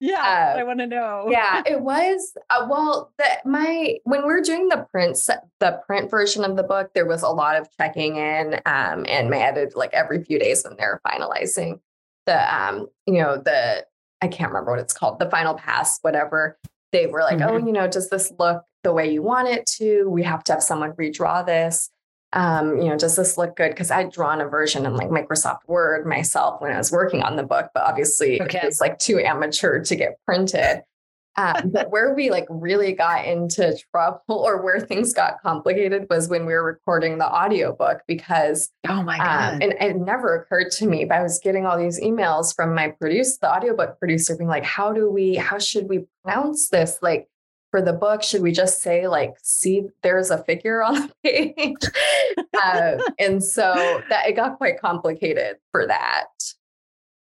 Yeah, 0.00 0.54
uh, 0.54 0.60
I 0.60 0.62
want 0.62 0.78
to 0.78 0.86
know. 0.86 1.26
yeah, 1.28 1.62
it 1.66 1.80
was. 1.82 2.36
Uh, 2.50 2.66
well, 2.70 3.12
the, 3.18 3.24
my 3.44 3.96
when 4.04 4.26
we 4.26 4.32
are 4.32 4.40
doing 4.40 4.68
the 4.68 4.86
print 4.90 5.18
the 5.60 5.80
print 5.86 6.10
version 6.10 6.44
of 6.44 6.56
the 6.56 6.62
book, 6.62 6.90
there 6.94 7.06
was 7.06 7.22
a 7.22 7.28
lot 7.28 7.56
of 7.56 7.68
checking 7.76 8.16
in, 8.16 8.60
um, 8.66 9.04
and 9.08 9.28
my 9.28 9.38
edit 9.38 9.76
like 9.76 9.92
every 9.92 10.22
few 10.22 10.38
days 10.38 10.64
when 10.64 10.76
they're 10.76 11.00
finalizing 11.06 11.80
the, 12.26 12.54
um, 12.54 12.88
you 13.06 13.14
know, 13.14 13.38
the 13.38 13.84
I 14.22 14.28
can't 14.28 14.50
remember 14.50 14.72
what 14.72 14.80
it's 14.80 14.92
called, 14.92 15.18
the 15.18 15.30
final 15.30 15.54
pass, 15.54 15.98
whatever. 16.02 16.58
they 16.92 17.06
were 17.06 17.20
like, 17.20 17.40
oh, 17.40 17.52
mm-hmm. 17.52 17.64
oh, 17.64 17.66
you 17.66 17.72
know, 17.72 17.88
does 17.88 18.10
this 18.10 18.32
look 18.38 18.64
the 18.84 18.92
way 18.92 19.10
you 19.10 19.22
want 19.22 19.48
it 19.48 19.66
to? 19.78 20.08
We 20.08 20.22
have 20.24 20.44
to 20.44 20.54
have 20.54 20.62
someone 20.62 20.92
redraw 20.92 21.44
this. 21.44 21.90
Um, 22.32 22.78
you 22.78 22.88
know, 22.88 22.98
does 22.98 23.16
this 23.16 23.38
look 23.38 23.56
good? 23.56 23.70
Because 23.70 23.90
I'd 23.90 24.12
drawn 24.12 24.40
a 24.40 24.48
version 24.48 24.84
in 24.84 24.94
like 24.94 25.08
Microsoft 25.08 25.60
Word 25.66 26.06
myself 26.06 26.60
when 26.60 26.72
I 26.72 26.78
was 26.78 26.92
working 26.92 27.22
on 27.22 27.36
the 27.36 27.42
book, 27.42 27.70
but 27.74 27.84
obviously 27.84 28.40
okay. 28.42 28.60
it's 28.62 28.80
like 28.80 28.98
too 28.98 29.18
amateur 29.18 29.82
to 29.82 29.96
get 29.96 30.18
printed. 30.26 30.82
Um, 31.38 31.70
but 31.70 31.90
where 31.92 32.14
we 32.14 32.30
like 32.30 32.46
really 32.50 32.92
got 32.92 33.24
into 33.24 33.78
trouble 33.92 34.22
or 34.28 34.60
where 34.60 34.80
things 34.80 35.14
got 35.14 35.40
complicated 35.40 36.06
was 36.10 36.28
when 36.28 36.44
we 36.46 36.52
were 36.52 36.64
recording 36.64 37.18
the 37.18 37.32
audiobook 37.32 38.02
because 38.08 38.70
oh 38.88 39.04
my 39.04 39.18
um, 39.18 39.24
god 39.24 39.54
um, 39.54 39.62
and 39.62 39.72
it 39.80 39.96
never 39.96 40.34
occurred 40.34 40.72
to 40.72 40.86
me 40.86 41.04
but 41.04 41.16
i 41.16 41.22
was 41.22 41.38
getting 41.38 41.64
all 41.64 41.78
these 41.78 42.00
emails 42.00 42.54
from 42.56 42.74
my 42.74 42.88
produce 42.88 43.38
the 43.38 43.48
audiobook 43.48 44.00
producer 44.00 44.36
being 44.36 44.48
like 44.48 44.64
how 44.64 44.92
do 44.92 45.08
we 45.08 45.36
how 45.36 45.60
should 45.60 45.88
we 45.88 46.04
pronounce 46.24 46.70
this 46.70 46.98
like 47.02 47.28
for 47.70 47.82
the 47.82 47.92
book 47.92 48.22
should 48.22 48.42
we 48.42 48.52
just 48.52 48.80
say 48.80 49.06
like 49.08 49.34
see 49.42 49.82
there's 50.02 50.30
a 50.30 50.42
figure 50.44 50.82
on 50.82 50.94
the 50.94 51.12
page 51.56 51.76
uh, 52.62 52.96
and 53.18 53.42
so 53.42 54.02
that 54.08 54.28
it 54.28 54.36
got 54.36 54.56
quite 54.56 54.80
complicated 54.80 55.56
for 55.70 55.86
that 55.86 56.28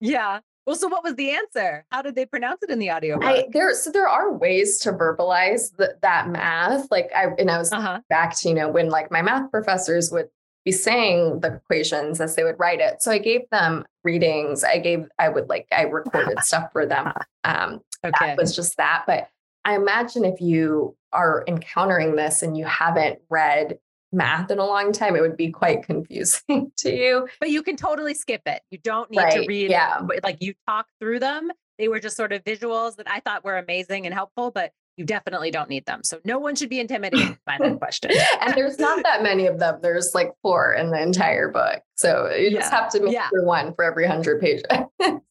yeah 0.01 0.41
well, 0.67 0.77
so 0.77 0.89
what 0.89 1.05
was 1.05 1.15
the 1.17 1.29
answer? 1.31 1.85
How 1.91 2.01
did 2.01 2.15
they 2.15 2.25
pronounce 2.25 2.63
it 2.63 2.71
in 2.71 2.79
the 2.79 2.89
audio? 2.89 3.19
I, 3.23 3.45
there, 3.53 3.75
so 3.75 3.91
there 3.91 4.09
are 4.09 4.33
ways 4.33 4.79
to 4.79 4.93
verbalize 4.93 5.77
the, 5.77 5.99
that 6.01 6.31
math. 6.31 6.91
Like 6.91 7.11
I, 7.15 7.27
and 7.39 7.51
I 7.51 7.59
was 7.59 7.71
uh-huh. 7.71 8.01
back 8.09 8.35
to 8.39 8.49
you 8.49 8.55
know 8.55 8.71
when 8.71 8.89
like 8.89 9.11
my 9.11 9.21
math 9.21 9.51
professors 9.51 10.11
would 10.11 10.31
be 10.65 10.73
saying 10.73 11.41
the 11.41 11.55
equations 11.57 12.21
as 12.21 12.35
they 12.35 12.45
would 12.45 12.59
write 12.59 12.81
it. 12.81 13.03
So 13.03 13.11
I 13.13 13.19
gave 13.19 13.43
them 13.51 13.85
readings. 14.03 14.65
I 14.65 14.79
gave, 14.79 15.07
I 15.19 15.29
would 15.29 15.49
like, 15.49 15.67
I 15.71 15.83
recorded 15.83 16.39
stuff 16.43 16.73
for 16.73 16.87
them. 16.87 17.13
Um, 17.45 17.83
okay. 18.05 18.29
That 18.29 18.39
was 18.39 18.57
just 18.57 18.77
that. 18.79 19.05
But 19.07 19.29
I 19.65 19.77
imagine 19.77 20.25
if 20.25 20.41
you 20.41 20.97
are 21.13 21.45
encountering 21.47 22.17
this 22.17 22.43
and 22.43 22.57
you 22.57 22.65
haven't 22.65 23.21
read 23.31 23.79
math 24.13 24.51
in 24.51 24.59
a 24.59 24.65
long 24.65 24.93
time, 24.93 25.17
it 25.17 25.21
would 25.21 25.37
be 25.37 25.51
quite 25.51 25.83
confusing 25.83 26.73
to 26.79 26.95
you. 26.95 27.29
But 27.41 27.51
you 27.51 27.63
can 27.63 27.77
totally 27.77 28.15
skip 28.15 28.43
it. 28.47 28.63
You 28.71 28.79
don't 28.79 29.11
need 29.11 29.19
right. 29.19 29.43
to 29.43 29.47
read 29.47 29.71
yeah. 29.71 30.01
like 30.23 30.39
you 30.41 30.55
talk 30.67 30.87
through 31.01 31.21
them. 31.21 31.51
They 31.79 31.89
were 31.89 31.99
just 31.99 32.17
sort 32.17 32.33
of 32.33 32.45
visuals 32.45 32.97
that 32.97 33.11
I 33.11 33.21
thought 33.21 33.45
were 33.45 33.59
amazing 33.59 34.07
and 34.07 34.15
helpful, 34.15 34.53
but 34.53 34.73
you 34.97 35.05
definitely 35.05 35.51
don't 35.51 35.69
need 35.69 35.85
them. 35.87 36.03
So 36.05 36.21
no 36.25 36.39
one 36.39 36.55
should 36.55 36.69
be 36.69 36.79
intimidated 36.79 37.37
by 37.47 37.57
that 37.59 37.79
question. 37.79 38.13
and 38.41 38.55
there's 38.55 38.79
not 38.79 39.03
that 39.03 39.25
many 39.25 39.47
of 39.47 39.59
them. 39.59 39.81
There's 39.83 40.15
like 40.15 40.33
four 40.41 40.73
in 40.73 40.91
the 40.91 41.03
entire 41.03 41.49
book. 41.49 41.83
So 41.97 42.31
you 42.33 42.51
yeah. 42.51 42.61
just 42.61 42.73
have 42.73 42.91
to 42.91 43.03
make 43.03 43.13
yeah. 43.13 43.29
one 43.33 43.75
for 43.75 43.85
every 43.85 44.07
hundred 44.07 44.41
pages. 44.41 44.65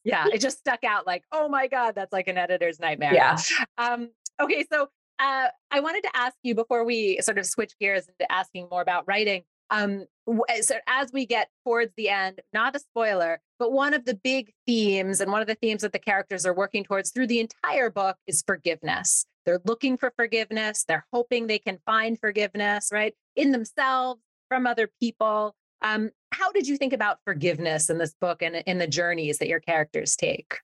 yeah. 0.04 0.26
It 0.34 0.42
just 0.42 0.60
stuck 0.60 0.84
out 0.84 1.08
like, 1.08 1.24
oh 1.32 1.48
my 1.48 1.68
God, 1.68 1.96
that's 1.96 2.12
like 2.12 2.28
an 2.28 2.38
editor's 2.38 2.80
nightmare. 2.80 3.14
Yeah. 3.14 3.38
Um, 3.78 4.10
okay. 4.42 4.66
So 4.72 4.88
uh, 5.20 5.48
I 5.72 5.80
wanted 5.80 6.04
to 6.04 6.16
ask 6.16 6.36
you 6.44 6.56
before 6.56 6.84
we 6.84 7.20
sort 7.22 7.38
of 7.38 7.46
switch 7.46 7.74
gears 7.80 8.08
into 8.08 8.32
asking 8.32 8.68
more 8.70 8.82
about 8.82 9.06
writing. 9.08 9.44
Um, 9.70 10.06
eh, 10.50 10.62
so 10.62 10.76
as 10.88 11.12
we 11.12 11.26
get 11.26 11.50
towards 11.66 11.94
the 11.98 12.10
end, 12.10 12.42
not 12.54 12.76
a 12.76 12.80
spoiler, 12.80 13.42
but 13.58 13.72
one 13.72 13.94
of 13.94 14.06
the 14.06 14.16
big 14.16 14.52
themes 14.68 15.22
and 15.22 15.32
one 15.32 15.42
of 15.42 15.48
the 15.48 15.56
themes 15.56 15.82
that 15.82 15.94
the 15.94 16.00
characters 16.00 16.46
are 16.46 16.54
working 16.54 16.84
towards 16.84 17.12
through 17.12 17.28
the 17.28 17.40
entire 17.40 17.90
book 17.90 18.18
is 18.28 18.44
forgiveness. 18.46 19.26
They're 19.46 19.62
looking 19.66 19.98
for 19.98 20.14
forgiveness. 20.16 20.86
They're 20.88 21.06
hoping 21.12 21.48
they 21.48 21.60
can 21.60 21.80
find 21.86 22.20
forgiveness, 22.20 22.90
right, 22.92 23.14
in 23.36 23.52
themselves, 23.52 24.22
from 24.48 24.68
other 24.68 24.90
people. 25.00 25.56
Um, 25.82 26.12
how 26.32 26.52
did 26.52 26.68
you 26.68 26.78
think 26.78 26.94
about 26.94 27.20
forgiveness 27.26 27.90
in 27.90 27.98
this 27.98 28.14
book 28.20 28.42
and 28.42 28.56
in 28.56 28.78
the 28.78 28.88
journeys 28.88 29.40
that 29.40 29.48
your 29.48 29.60
characters 29.60 30.16
take? 30.16 30.60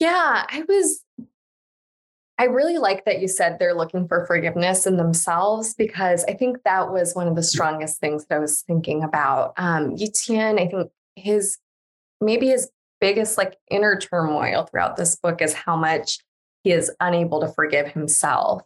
Yeah, 0.00 0.44
I 0.48 0.64
was 0.66 1.04
I 2.36 2.44
really 2.44 2.78
like 2.78 3.04
that 3.04 3.20
you 3.20 3.28
said 3.28 3.58
they're 3.58 3.74
looking 3.74 4.08
for 4.08 4.26
forgiveness 4.26 4.86
in 4.86 4.96
themselves 4.96 5.74
because 5.74 6.24
I 6.24 6.34
think 6.34 6.62
that 6.64 6.92
was 6.92 7.14
one 7.14 7.28
of 7.28 7.36
the 7.36 7.42
strongest 7.42 8.00
things 8.00 8.26
that 8.26 8.36
I 8.36 8.38
was 8.40 8.62
thinking 8.62 9.04
about. 9.04 9.52
Um, 9.56 9.94
Yitian, 9.96 10.60
I 10.60 10.66
think 10.66 10.90
his 11.14 11.58
maybe 12.20 12.48
his 12.48 12.70
biggest 13.00 13.38
like 13.38 13.56
inner 13.70 13.98
turmoil 13.98 14.64
throughout 14.64 14.96
this 14.96 15.14
book 15.16 15.42
is 15.42 15.52
how 15.52 15.76
much 15.76 16.18
he 16.64 16.72
is 16.72 16.90
unable 17.00 17.40
to 17.40 17.48
forgive 17.48 17.88
himself 17.88 18.62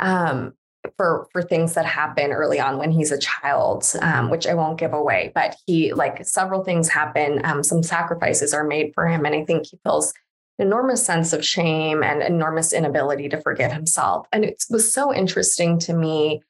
um, 0.00 0.52
for 0.96 1.28
for 1.32 1.42
things 1.42 1.74
that 1.74 1.86
happen 1.86 2.32
early 2.32 2.60
on 2.60 2.76
when 2.76 2.90
he's 2.90 3.12
a 3.12 3.18
child, 3.18 3.90
um, 4.02 4.28
which 4.30 4.46
I 4.46 4.54
won't 4.54 4.78
give 4.78 4.92
away. 4.92 5.32
But 5.34 5.56
he 5.66 5.94
like 5.94 6.26
several 6.26 6.62
things 6.62 6.88
happen. 6.88 7.40
Um, 7.44 7.62
some 7.62 7.82
sacrifices 7.82 8.52
are 8.52 8.64
made 8.64 8.92
for 8.94 9.06
him, 9.06 9.24
and 9.24 9.34
I 9.34 9.44
think 9.44 9.66
he 9.66 9.78
feels 9.82 10.12
enormous 10.58 11.04
sense 11.04 11.32
of 11.32 11.44
shame 11.44 12.02
and 12.02 12.22
enormous 12.22 12.72
inability 12.72 13.28
to 13.28 13.40
forgive 13.40 13.72
himself. 13.72 14.26
And 14.32 14.44
it 14.44 14.64
was 14.70 14.92
so 14.92 15.14
interesting 15.14 15.78
to 15.80 15.92
me 15.92 16.42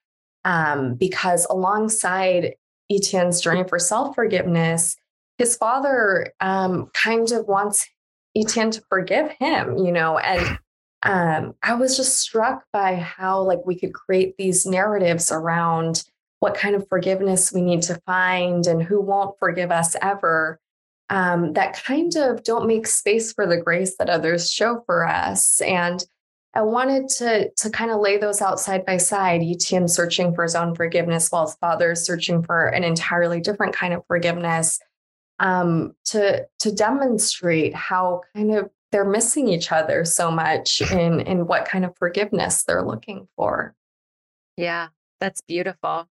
um, 0.45 0.95
because 0.95 1.47
alongside 1.51 2.55
Yitian's 2.91 3.41
journey 3.41 3.65
for 3.69 3.79
self 3.79 4.15
forgiveness, 4.15 4.97
his 5.37 5.57
father 5.57 6.33
um, 6.41 6.91
kind 6.95 7.31
of 7.33 7.47
wants 7.47 7.87
Yitian 8.37 8.73
to 8.73 8.83
forgive 8.89 9.31
him, 9.33 9.77
you 9.79 9.93
know, 9.93 10.19
and 10.19 10.59
um, 11.03 11.55
I 11.63 11.75
was 11.75 11.97
just 11.97 12.19
struck 12.19 12.65
by 12.73 12.97
how 12.97 13.43
like 13.43 13.65
we 13.65 13.79
could 13.79 13.95
create 13.95 14.37
these 14.37 14.67
narratives 14.67 15.31
around 15.31 16.05
what 16.41 16.55
kind 16.55 16.75
of 16.75 16.89
forgiveness 16.89 17.53
we 17.53 17.61
need 17.61 17.83
to 17.83 18.01
find 18.07 18.67
and 18.67 18.83
who 18.83 19.01
won't 19.01 19.39
forgive 19.39 19.71
us 19.71 19.97
ever 20.03 20.61
um, 21.11 21.55
that 21.55 21.83
kind 21.83 22.15
of 22.17 22.43
don't 22.43 22.67
make 22.67 22.87
space 22.87 23.33
for 23.33 23.47
the 23.47 23.57
grace 23.57 23.97
that 23.97 24.11
others 24.11 24.51
show 24.51 24.83
for 24.87 25.07
us. 25.07 25.61
And 25.61 26.05
I 26.55 26.63
wanted 26.63 27.09
to, 27.19 27.51
to 27.51 27.71
kind 27.71 27.91
of 27.91 28.01
lay 28.01 28.19
those 28.19 28.43
out 28.43 28.61
side 28.61 28.85
by 28.85 28.97
side. 28.97 29.41
Yitian 29.41 29.89
searching 29.89 30.35
for 30.35 30.43
his 30.43 30.55
own 30.55 30.75
forgiveness 30.75 31.31
while 31.31 31.47
his 31.47 31.57
father 31.57 31.93
is 31.93 32.05
searching 32.05 32.43
for 32.43 32.67
an 32.67 32.85
entirely 32.85 33.41
different 33.41 33.75
kind 33.75 33.95
of 33.95 34.03
forgiveness 34.07 34.81
um, 35.39 35.95
to, 36.07 36.47
to 36.59 36.73
demonstrate 36.73 37.75
how 37.75 38.23
kind 38.35 38.55
of 38.55 38.71
they're 38.91 39.05
missing 39.05 39.49
each 39.49 39.71
other 39.71 40.05
so 40.05 40.31
much 40.31 40.81
in, 40.93 41.21
in 41.21 41.47
what 41.47 41.67
kind 41.67 41.85
of 41.85 41.97
forgiveness 41.97 42.65
they're 42.65 42.85
looking 42.85 43.29
for. 43.37 43.75
Yeah, 44.57 44.89
that's 45.21 45.41
beautiful 45.43 46.09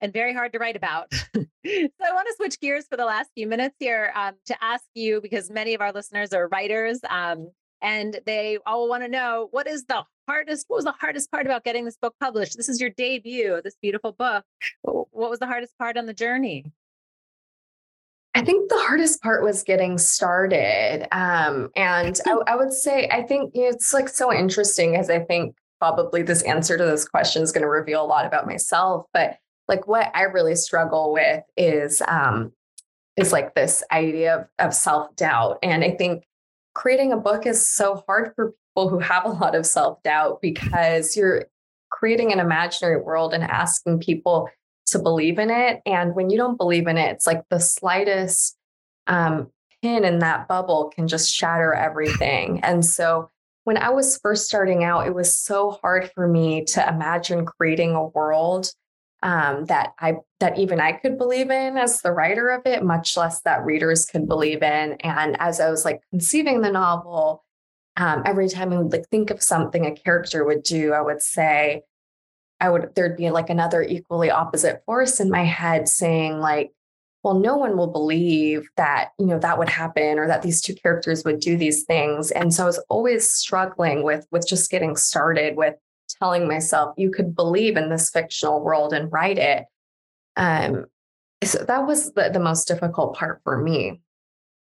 and 0.00 0.12
very 0.12 0.34
hard 0.34 0.52
to 0.52 0.58
write 0.58 0.76
about. 0.76 1.12
so 1.34 1.46
I 1.66 2.12
want 2.12 2.26
to 2.28 2.34
switch 2.36 2.60
gears 2.60 2.86
for 2.88 2.96
the 2.96 3.04
last 3.04 3.30
few 3.34 3.46
minutes 3.46 3.76
here 3.78 4.12
um, 4.14 4.34
to 4.46 4.64
ask 4.64 4.84
you 4.94 5.20
because 5.20 5.50
many 5.50 5.74
of 5.74 5.80
our 5.80 5.92
listeners 5.92 6.32
are 6.32 6.48
writers 6.48 7.00
um, 7.08 7.50
and 7.82 8.20
they 8.26 8.58
all 8.66 8.88
want 8.88 9.02
to 9.02 9.08
know 9.08 9.48
what 9.50 9.66
is 9.66 9.84
the 9.84 10.04
hardest 10.28 10.66
what 10.68 10.76
was 10.76 10.84
the 10.84 10.92
hardest 10.92 11.30
part 11.30 11.46
about 11.46 11.64
getting 11.64 11.84
this 11.84 11.96
book 11.96 12.14
published 12.20 12.56
this 12.56 12.68
is 12.68 12.80
your 12.80 12.90
debut 12.90 13.60
this 13.64 13.76
beautiful 13.82 14.12
book 14.12 14.44
what 14.82 15.08
was 15.12 15.40
the 15.40 15.46
hardest 15.46 15.76
part 15.76 15.96
on 15.96 16.06
the 16.06 16.14
journey 16.14 16.64
I 18.32 18.42
think 18.42 18.70
the 18.70 18.78
hardest 18.78 19.20
part 19.22 19.42
was 19.42 19.64
getting 19.64 19.98
started. 19.98 21.08
Um, 21.10 21.70
and 21.74 22.18
I, 22.26 22.36
I, 22.52 22.56
would 22.56 22.72
say, 22.72 23.08
I 23.08 23.22
think 23.22 23.50
it's 23.54 23.92
like 23.92 24.08
so 24.08 24.32
interesting 24.32 24.96
as 24.96 25.10
I 25.10 25.18
think 25.18 25.56
probably 25.80 26.22
this 26.22 26.42
answer 26.42 26.78
to 26.78 26.84
this 26.84 27.08
question 27.08 27.42
is 27.42 27.50
going 27.50 27.62
to 27.62 27.68
reveal 27.68 28.04
a 28.04 28.06
lot 28.06 28.26
about 28.26 28.46
myself. 28.46 29.06
But 29.12 29.38
like 29.70 29.86
what 29.86 30.10
I 30.14 30.22
really 30.24 30.56
struggle 30.56 31.12
with 31.12 31.44
is 31.56 32.02
um, 32.06 32.52
is 33.16 33.32
like 33.32 33.54
this 33.54 33.82
idea 33.92 34.36
of, 34.36 34.46
of 34.58 34.74
self 34.74 35.14
doubt, 35.16 35.60
and 35.62 35.82
I 35.84 35.92
think 35.92 36.24
creating 36.74 37.12
a 37.12 37.16
book 37.16 37.46
is 37.46 37.66
so 37.66 38.02
hard 38.06 38.32
for 38.34 38.52
people 38.52 38.88
who 38.88 38.98
have 38.98 39.24
a 39.24 39.28
lot 39.28 39.54
of 39.54 39.64
self 39.64 40.02
doubt 40.02 40.42
because 40.42 41.16
you're 41.16 41.46
creating 41.88 42.32
an 42.32 42.40
imaginary 42.40 43.00
world 43.00 43.32
and 43.32 43.44
asking 43.44 44.00
people 44.00 44.50
to 44.86 44.98
believe 44.98 45.38
in 45.38 45.50
it, 45.50 45.80
and 45.86 46.16
when 46.16 46.30
you 46.30 46.36
don't 46.36 46.58
believe 46.58 46.88
in 46.88 46.98
it, 46.98 47.12
it's 47.12 47.26
like 47.26 47.44
the 47.48 47.60
slightest 47.60 48.56
um, 49.06 49.52
pin 49.82 50.04
in 50.04 50.18
that 50.18 50.48
bubble 50.48 50.92
can 50.92 51.06
just 51.06 51.32
shatter 51.32 51.72
everything, 51.72 52.60
and 52.64 52.84
so 52.84 53.30
when 53.64 53.76
I 53.76 53.90
was 53.90 54.18
first 54.18 54.46
starting 54.46 54.82
out, 54.82 55.06
it 55.06 55.14
was 55.14 55.36
so 55.36 55.78
hard 55.82 56.10
for 56.12 56.26
me 56.26 56.64
to 56.64 56.88
imagine 56.88 57.44
creating 57.44 57.94
a 57.94 58.06
world 58.06 58.72
um, 59.22 59.66
that 59.66 59.92
I 59.98 60.16
that 60.38 60.58
even 60.58 60.80
I 60.80 60.92
could 60.92 61.18
believe 61.18 61.50
in 61.50 61.76
as 61.76 62.00
the 62.00 62.12
writer 62.12 62.48
of 62.48 62.62
it, 62.64 62.82
much 62.82 63.16
less 63.16 63.42
that 63.42 63.64
readers 63.64 64.06
could 64.06 64.26
believe 64.26 64.62
in. 64.62 64.92
And 65.00 65.36
as 65.40 65.60
I 65.60 65.70
was 65.70 65.84
like 65.84 66.00
conceiving 66.10 66.62
the 66.62 66.72
novel, 66.72 67.44
um, 67.96 68.22
every 68.24 68.48
time 68.48 68.72
I 68.72 68.78
would 68.78 68.92
like 68.92 69.08
think 69.10 69.30
of 69.30 69.42
something 69.42 69.84
a 69.84 69.94
character 69.94 70.44
would 70.44 70.62
do, 70.62 70.92
I 70.92 71.02
would 71.02 71.20
say, 71.20 71.82
I 72.60 72.70
would 72.70 72.94
there'd 72.94 73.16
be 73.16 73.30
like 73.30 73.50
another 73.50 73.82
equally 73.82 74.30
opposite 74.30 74.82
force 74.86 75.20
in 75.20 75.30
my 75.30 75.44
head 75.44 75.88
saying 75.88 76.38
like, 76.38 76.72
well, 77.22 77.38
no 77.38 77.56
one 77.56 77.76
will 77.76 77.92
believe 77.92 78.68
that 78.76 79.10
you 79.18 79.26
know 79.26 79.38
that 79.38 79.58
would 79.58 79.68
happen 79.68 80.18
or 80.18 80.26
that 80.28 80.40
these 80.42 80.62
two 80.62 80.74
characters 80.74 81.24
would 81.24 81.40
do 81.40 81.58
these 81.58 81.84
things. 81.84 82.30
And 82.30 82.54
so 82.54 82.62
I 82.62 82.66
was 82.66 82.82
always 82.88 83.30
struggling 83.30 84.02
with 84.02 84.26
with 84.30 84.46
just 84.48 84.70
getting 84.70 84.96
started 84.96 85.56
with 85.56 85.74
telling 86.20 86.46
myself 86.46 86.94
you 86.96 87.10
could 87.10 87.34
believe 87.34 87.76
in 87.76 87.88
this 87.88 88.10
fictional 88.10 88.62
world 88.62 88.92
and 88.92 89.12
write 89.12 89.38
it. 89.38 89.64
Um, 90.36 90.86
so 91.42 91.64
that 91.64 91.86
was 91.86 92.12
the, 92.12 92.30
the 92.32 92.40
most 92.40 92.68
difficult 92.68 93.16
part 93.16 93.40
for 93.42 93.56
me. 93.56 94.00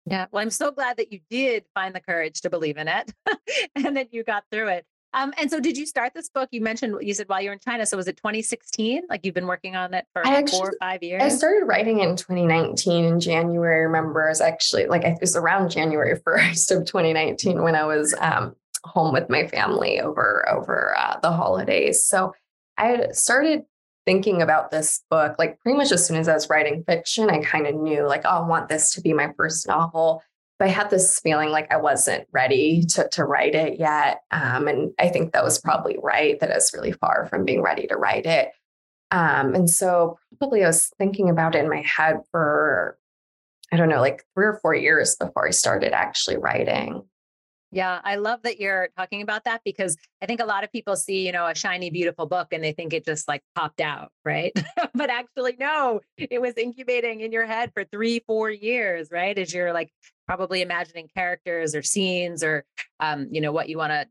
Yeah. 0.07 0.27
Well, 0.31 0.43
I'm 0.43 0.51
so 0.51 0.71
glad 0.71 0.99
that 0.99 1.13
you 1.13 1.21
did 1.31 1.65
find 1.75 1.95
the 1.95 2.01
courage 2.01 2.43
to 2.43 2.51
believe 2.51 2.77
in 2.77 2.89
it 2.89 3.13
and 3.75 3.97
that 3.97 4.13
you 4.13 4.23
got 4.23 4.45
through 4.51 4.69
it. 4.69 4.87
Um, 5.15 5.33
and 5.39 5.49
so 5.49 5.61
did 5.61 5.79
you 5.79 5.87
start 5.87 6.13
this 6.13 6.29
book? 6.29 6.49
You 6.51 6.61
mentioned 6.61 6.97
you 7.01 7.15
said 7.15 7.29
while 7.29 7.41
you 7.41 7.51
were 7.51 7.55
in 7.55 7.61
China. 7.61 7.87
So 7.87 7.97
was 7.97 8.09
it 8.09 8.17
2016? 8.17 9.03
Like 9.09 9.25
you've 9.25 9.35
been 9.35 9.47
working 9.47 9.77
on 9.77 9.95
it 9.95 10.07
for 10.13 10.27
actually, 10.27 10.59
four 10.59 10.69
or 10.71 10.75
five 10.81 11.05
years? 11.05 11.23
I 11.23 11.29
started 11.29 11.67
writing 11.67 12.01
it 12.01 12.09
in 12.09 12.17
2019 12.17 13.05
in 13.05 13.21
January. 13.21 13.77
I 13.77 13.83
remember 13.85 14.27
it 14.27 14.31
was 14.31 14.41
actually 14.41 14.87
like 14.87 15.05
it 15.05 15.19
was 15.21 15.37
around 15.37 15.71
January 15.71 16.19
1st 16.27 16.77
of 16.77 16.87
2019 16.87 17.63
when 17.63 17.77
I 17.77 17.85
was 17.85 18.13
um, 18.19 18.57
home 18.85 19.13
with 19.13 19.29
my 19.29 19.47
family 19.47 20.01
over 20.01 20.49
over 20.49 20.95
uh, 20.97 21.19
the 21.21 21.33
holidays. 21.33 22.05
So 22.05 22.33
I 22.77 22.89
had 22.89 23.17
started 23.17 23.63
thinking 24.07 24.43
about 24.43 24.71
this 24.71 25.03
book 25.11 25.37
like 25.39 25.59
pretty 25.61 25.79
much 25.79 25.91
as 25.91 26.07
soon 26.07 26.19
as 26.19 26.29
I 26.29 26.35
was 26.35 26.51
writing 26.51 26.85
fiction. 26.87 27.31
I 27.31 27.41
kind 27.41 27.67
of 27.67 27.75
knew 27.75 28.07
like, 28.07 28.23
oh, 28.25 28.45
I 28.45 28.47
want 28.47 28.69
this 28.69 28.93
to 28.95 29.01
be 29.01 29.13
my 29.13 29.33
first 29.37 29.67
novel. 29.67 30.23
But 30.59 30.69
I 30.69 30.71
had 30.71 30.91
this 30.91 31.19
feeling 31.19 31.51
like 31.51 31.73
I 31.73 31.79
wasn't 31.79 32.29
ready 32.31 32.85
to, 32.91 33.09
to 33.13 33.25
write 33.25 33.55
it 33.55 33.81
yet. 33.81 34.21
Um, 34.31 34.69
and 34.69 34.93
I 35.01 35.09
think 35.09 35.33
that 35.33 35.43
was 35.43 35.61
probably 35.61 35.99
right, 36.01 36.39
that 36.39 36.53
I 36.53 36.55
was 36.55 36.73
really 36.73 36.93
far 36.93 37.27
from 37.27 37.45
being 37.45 37.63
ready 37.63 37.89
to 37.89 37.97
write 37.97 38.27
it. 38.27 38.51
Um, 39.11 39.55
and 39.55 39.69
so 39.69 40.19
probably 40.39 40.63
I 40.63 40.69
was 40.69 40.93
thinking 40.99 41.29
about 41.29 41.55
it 41.55 41.65
in 41.65 41.69
my 41.69 41.83
head 41.83 42.19
for, 42.31 42.97
I 43.73 43.77
don't 43.77 43.89
know, 43.89 44.01
like 44.01 44.25
three 44.35 44.47
or 44.47 44.59
four 44.63 44.75
years 44.75 45.17
before 45.17 45.49
I 45.49 45.51
started 45.51 45.93
actually 45.93 46.37
writing. 46.37 47.03
Yeah, 47.75 48.01
I 48.05 48.17
love 48.17 48.43
that 48.43 48.61
you're 48.61 48.89
talking 48.97 49.21
about 49.21 49.45
that 49.45 49.63
because 49.65 49.97
I 50.23 50.27
think 50.27 50.41
a 50.41 50.45
lot 50.45 50.63
of 50.63 50.71
people 50.71 50.95
see, 50.95 51.27
you 51.27 51.33
know, 51.33 51.47
a 51.47 51.55
shiny, 51.57 51.91
beautiful 51.91 52.27
book 52.27 52.49
and 52.53 52.63
they 52.63 52.71
think 52.73 52.93
it 52.93 53.05
just 53.05 53.27
like 53.27 53.43
popped 53.57 53.81
out, 53.81 54.13
right? 54.25 54.53
but 54.95 55.11
actually, 55.11 55.57
no, 55.59 56.01
it 56.17 56.41
was 56.41 56.55
incubating 56.55 57.21
in 57.21 57.33
your 57.33 57.47
head 57.47 57.73
for 57.75 57.85
three, 57.85 58.23
four 58.29 58.49
years, 58.49 59.09
right? 59.11 59.37
As 59.37 59.53
you're 59.53 59.73
like 59.73 59.91
probably 60.29 60.63
imagining 60.63 61.09
characters 61.17 61.75
or 61.75 61.83
scenes 61.83 62.45
or, 62.45 62.65
um, 63.01 63.27
you 63.33 63.41
know, 63.41 63.51
what 63.51 63.69
you 63.69 63.77
want 63.77 63.91
to 63.91 64.07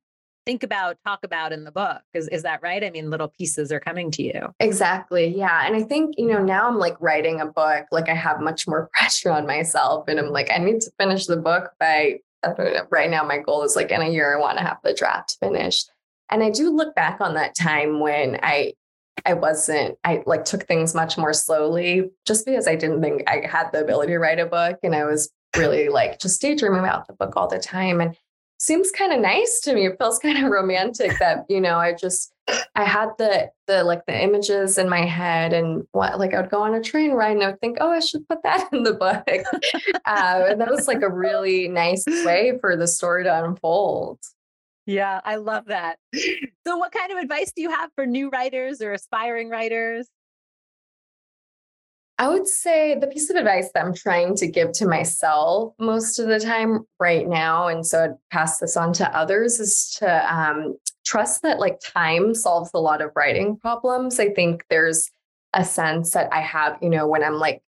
think 0.46 0.64
about, 0.64 0.98
talk 1.06 1.24
about 1.24 1.54
in 1.54 1.64
the 1.64 1.72
book. 1.72 2.02
Is, 2.14 2.28
is 2.28 2.44
that 2.44 2.62
right? 2.62 2.84
I 2.84 2.90
mean, 2.90 3.10
little 3.10 3.30
pieces 3.30 3.72
are 3.72 3.80
coming 3.80 4.12
to 4.12 4.24
you. 4.24 4.54
Exactly. 4.60 5.28
Yeah. 5.38 5.66
And 5.66 5.74
I 5.74 5.84
think, 5.84 6.16
you 6.18 6.28
know, 6.28 6.44
now 6.44 6.68
I'm 6.68 6.78
like 6.78 7.00
writing 7.00 7.40
a 7.40 7.46
book, 7.46 7.86
like 7.92 8.10
I 8.10 8.14
have 8.14 8.42
much 8.42 8.68
more 8.68 8.90
pressure 8.94 9.32
on 9.32 9.48
myself. 9.48 10.10
And 10.10 10.20
I'm 10.20 10.32
like, 10.32 10.50
I 10.52 10.58
need 10.58 10.82
to 10.82 10.92
finish 11.00 11.28
the 11.28 11.38
book 11.38 11.72
by 11.80 12.20
right 12.90 13.10
now 13.10 13.24
my 13.24 13.38
goal 13.38 13.64
is 13.64 13.76
like 13.76 13.92
in 13.92 14.02
a 14.02 14.10
year 14.10 14.36
I 14.36 14.40
want 14.40 14.58
to 14.58 14.64
have 14.64 14.78
the 14.84 14.94
draft 14.94 15.38
finished. 15.40 15.90
And 16.30 16.44
I 16.44 16.50
do 16.50 16.70
look 16.70 16.96
back 16.96 17.22
on 17.22 17.36
that 17.36 17.56
time 17.56 18.00
when 18.00 18.40
I 18.42 18.74
I 19.26 19.34
wasn't 19.34 19.98
I 20.04 20.24
like 20.26 20.46
took 20.46 20.68
things 20.68 20.96
much 20.96 21.18
more 21.18 21.34
slowly 21.34 22.10
just 22.26 22.46
because 22.46 22.68
I 22.68 22.76
didn't 22.76 23.02
think 23.02 23.24
I 23.30 23.46
had 23.48 23.72
the 23.72 23.82
ability 23.82 24.14
to 24.14 24.20
write 24.20 24.40
a 24.40 24.46
book 24.46 24.80
and 24.84 24.96
I 24.96 25.06
was 25.06 25.30
really 25.56 25.90
like 25.90 26.20
just 26.20 26.42
daydreaming 26.42 26.80
about 26.80 27.08
the 27.08 27.14
book 27.14 27.34
all 27.36 27.48
the 27.48 27.60
time 27.60 28.02
and 28.02 28.16
seems 28.60 28.92
kind 28.92 29.14
of 29.14 29.20
nice 29.20 29.60
to 29.62 29.74
me. 29.74 29.86
It 29.86 29.98
feels 29.98 30.20
kind 30.20 30.44
of 30.44 30.52
romantic 30.52 31.20
that, 31.20 31.46
you 31.50 31.62
know, 31.62 31.78
I 31.78 31.94
just 31.94 32.33
I 32.76 32.84
had 32.84 33.10
the 33.18 33.52
the 33.68 33.84
like 33.84 34.06
the 34.06 34.22
images 34.22 34.78
in 34.78 34.90
my 34.90 35.06
head 35.06 35.54
and 35.54 35.84
what 35.92 36.20
like 36.20 36.34
I 36.34 36.42
would 36.42 36.50
go 36.50 36.62
on 36.62 36.74
a 36.74 36.82
train 36.82 37.12
ride 37.12 37.34
and 37.34 37.44
I 37.44 37.48
would 37.52 37.62
think, 37.62 37.78
oh, 37.80 37.92
I 37.92 38.00
should 38.00 38.28
put 38.28 38.44
that 38.44 38.68
in 38.74 38.84
the 38.84 38.94
book. 38.94 39.24
uh, 39.28 40.46
and 40.50 40.60
that 40.60 40.72
was 40.72 40.88
like 40.88 41.02
a 41.02 41.10
really 41.10 41.68
nice 41.68 42.06
way 42.08 42.58
for 42.60 42.76
the 42.76 42.88
story 42.88 43.24
to 43.24 43.46
unfold. 43.46 44.20
Yeah, 44.86 45.22
I 45.24 45.38
love 45.38 45.66
that. 45.68 45.98
So, 46.68 46.78
what 46.78 46.92
kind 46.92 47.12
of 47.12 47.18
advice 47.18 47.54
do 47.56 47.62
you 47.62 47.70
have 47.70 47.90
for 47.96 48.06
new 48.06 48.30
writers 48.30 48.82
or 48.82 48.94
aspiring 48.94 49.50
writers? 49.50 50.08
I 52.18 52.30
would 52.30 52.48
say 52.48 52.96
the 53.00 53.08
piece 53.08 53.30
of 53.30 53.36
advice 53.38 53.70
that 53.74 53.84
I'm 53.84 53.94
trying 53.94 54.36
to 54.38 54.48
give 54.48 54.72
to 54.74 54.88
myself 54.88 55.74
most 55.80 56.20
of 56.20 56.28
the 56.28 56.40
time 56.40 56.86
right 57.00 57.28
now, 57.28 57.68
and 57.68 57.86
so 57.86 58.04
I'd 58.04 58.16
pass 58.32 58.60
this 58.60 58.78
on 58.78 58.94
to 58.94 59.18
others, 59.18 59.60
is 59.60 59.96
to 60.00 60.34
um, 60.34 60.78
trust 61.06 61.42
that 61.44 61.60
like 61.60 61.80
time 61.80 62.34
solves 62.34 62.72
a 62.74 62.80
lot 62.80 63.02
of 63.02 63.12
writing 63.16 63.58
problems. 63.58 64.20
I 64.20 64.30
think 64.30 64.66
there's 64.70 65.10
a 65.54 65.64
sense 65.64 66.12
that 66.12 66.34
I 66.34 66.42
have, 66.42 66.78
you 66.82 66.90
know, 66.90 67.08
when 67.08 67.24
I'm 67.24 67.36
like, 67.36 67.62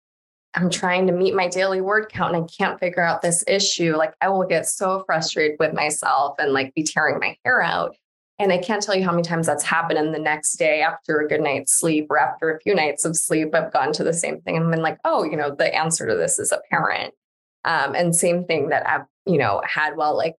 I'm 0.54 0.70
trying 0.70 1.08
to 1.08 1.12
meet 1.12 1.34
my 1.34 1.48
daily 1.48 1.80
word 1.80 2.08
count 2.10 2.34
and 2.34 2.44
I 2.44 2.46
can't 2.46 2.78
figure 2.78 3.02
out 3.02 3.22
this 3.22 3.42
issue, 3.48 3.96
like 3.96 4.14
I 4.20 4.28
will 4.28 4.46
get 4.46 4.66
so 4.66 5.02
frustrated 5.04 5.56
with 5.58 5.74
myself 5.74 6.36
and 6.38 6.52
like 6.52 6.72
be 6.74 6.84
tearing 6.84 7.18
my 7.18 7.36
hair 7.44 7.60
out. 7.60 7.96
And 8.38 8.52
I 8.52 8.58
can't 8.58 8.82
tell 8.82 8.96
you 8.96 9.04
how 9.04 9.12
many 9.12 9.22
times 9.22 9.46
that's 9.46 9.64
happened. 9.64 9.98
And 9.98 10.14
the 10.14 10.18
next 10.18 10.56
day, 10.56 10.80
after 10.80 11.20
a 11.20 11.28
good 11.28 11.40
night's 11.40 11.78
sleep 11.78 12.06
or 12.10 12.18
after 12.18 12.50
a 12.50 12.60
few 12.60 12.74
nights 12.74 13.04
of 13.04 13.16
sleep, 13.16 13.54
I've 13.54 13.72
gone 13.72 13.92
to 13.92 14.04
the 14.04 14.12
same 14.12 14.40
thing 14.40 14.56
and 14.56 14.70
been 14.70 14.82
like, 14.82 14.98
oh, 15.04 15.24
you 15.24 15.36
know, 15.36 15.54
the 15.54 15.72
answer 15.74 16.06
to 16.06 16.16
this 16.16 16.38
is 16.38 16.52
apparent. 16.52 17.14
Um, 17.64 17.94
and 17.94 18.14
same 18.14 18.44
thing 18.44 18.68
that 18.70 18.88
I've, 18.88 19.06
you 19.24 19.38
know, 19.38 19.62
had 19.64 19.96
while 19.96 20.16
like 20.16 20.34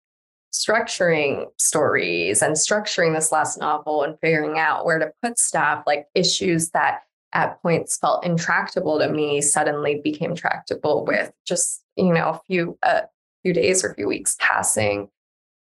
structuring 0.56 1.48
stories 1.58 2.42
and 2.42 2.56
structuring 2.56 3.14
this 3.14 3.32
last 3.32 3.60
novel 3.60 4.04
and 4.04 4.18
figuring 4.20 4.58
out 4.58 4.86
where 4.86 5.00
to 5.00 5.12
put 5.22 5.38
stuff, 5.38 5.84
like 5.86 6.08
issues 6.16 6.70
that 6.70 7.02
at 7.34 7.62
points 7.62 7.98
felt 7.98 8.26
intractable 8.26 8.98
to 9.00 9.10
me 9.10 9.42
suddenly 9.42 10.00
became 10.04 10.36
tractable 10.36 11.06
with 11.06 11.32
just, 11.46 11.84
you 11.98 12.14
know, 12.14 12.30
a 12.30 12.42
few, 12.48 12.78
a 12.84 13.04
few 13.44 13.54
days 13.54 13.84
or 13.84 13.90
a 13.90 13.96
few 13.96 14.08
weeks 14.08 14.38
passing. 14.40 15.10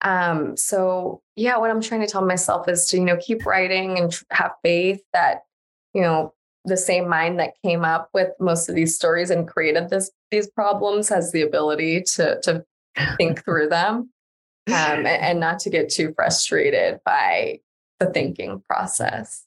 Um, 0.01 0.58
so 0.58 1.21
yeah, 1.36 1.58
what 1.58 1.71
I'm 1.71 1.82
trying 1.82 2.01
to 2.01 2.08
tell 2.08 2.25
myself 2.25 2.67
is 2.67 2.88
to, 2.88 2.97
you 2.97 3.06
know, 3.06 3.17
keep 3.17 3.45
writing 3.45 3.97
and 3.97 4.12
tr- 4.12 4.23
have 4.32 4.51
faith 4.63 5.01
that, 5.13 5.41
you 5.93 6.01
know, 6.01 6.34
the 6.65 6.77
same 6.77 7.08
mind 7.08 7.39
that 7.39 7.54
came 7.63 7.84
up 7.84 8.10
with 8.13 8.30
most 8.39 8.69
of 8.69 8.75
these 8.75 8.95
stories 8.95 9.30
and 9.32 9.47
created 9.47 9.89
this 9.89 10.12
these 10.30 10.47
problems 10.47 11.10
has 11.10 11.32
the 11.32 11.41
ability 11.41 12.04
to 12.04 12.39
to 12.41 12.63
think 13.17 13.43
through 13.43 13.67
them 13.67 14.12
um, 14.67 14.76
and, 14.76 15.08
and 15.08 15.39
not 15.39 15.60
to 15.60 15.69
get 15.69 15.89
too 15.89 16.13
frustrated 16.15 17.00
by 17.06 17.60
the 18.00 18.08
thinking 18.08 18.62
process. 18.67 19.45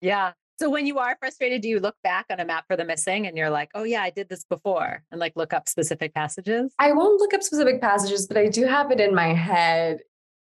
Yeah. 0.00 0.32
So 0.58 0.70
when 0.70 0.86
you 0.86 0.98
are 0.98 1.16
frustrated, 1.18 1.62
do 1.62 1.68
you 1.68 1.80
look 1.80 1.96
back 2.04 2.26
on 2.30 2.38
a 2.38 2.44
map 2.44 2.66
for 2.68 2.76
the 2.76 2.84
missing 2.84 3.26
and 3.26 3.36
you're 3.36 3.50
like, 3.50 3.70
oh 3.74 3.84
yeah, 3.84 4.02
I 4.02 4.10
did 4.10 4.28
this 4.28 4.44
before 4.44 5.02
and 5.10 5.18
like 5.18 5.32
look 5.34 5.52
up 5.52 5.68
specific 5.68 6.14
passages? 6.14 6.72
I 6.78 6.92
won't 6.92 7.20
look 7.20 7.34
up 7.34 7.42
specific 7.42 7.80
passages, 7.80 8.26
but 8.26 8.36
I 8.36 8.48
do 8.48 8.64
have 8.66 8.90
it 8.90 9.00
in 9.00 9.14
my 9.14 9.32
head 9.32 10.00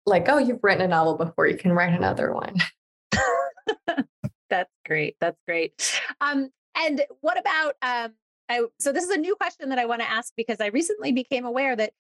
like, 0.06 0.30
oh, 0.30 0.38
you've 0.38 0.64
written 0.64 0.84
a 0.84 0.88
novel 0.88 1.18
before, 1.18 1.48
you 1.48 1.58
can 1.58 1.74
write 1.74 1.94
another 1.94 2.34
one. 2.34 2.56
That's 4.50 4.72
great. 4.86 5.18
That's 5.20 5.38
great. 5.46 6.02
Um, 6.22 6.50
and 6.76 7.04
what 7.20 7.38
about 7.38 7.74
um, 7.82 8.14
I, 8.50 8.62
so 8.80 8.94
this 8.94 9.04
is 9.04 9.10
a 9.10 9.18
new 9.18 9.36
question 9.36 9.70
that 9.70 9.80
I 9.80 9.86
want 9.86 10.02
to 10.02 10.10
ask 10.10 10.32
because 10.38 10.62
I 10.62 10.68
recently 10.68 11.12
became 11.12 11.46
aware 11.46 11.76
that 11.76 11.92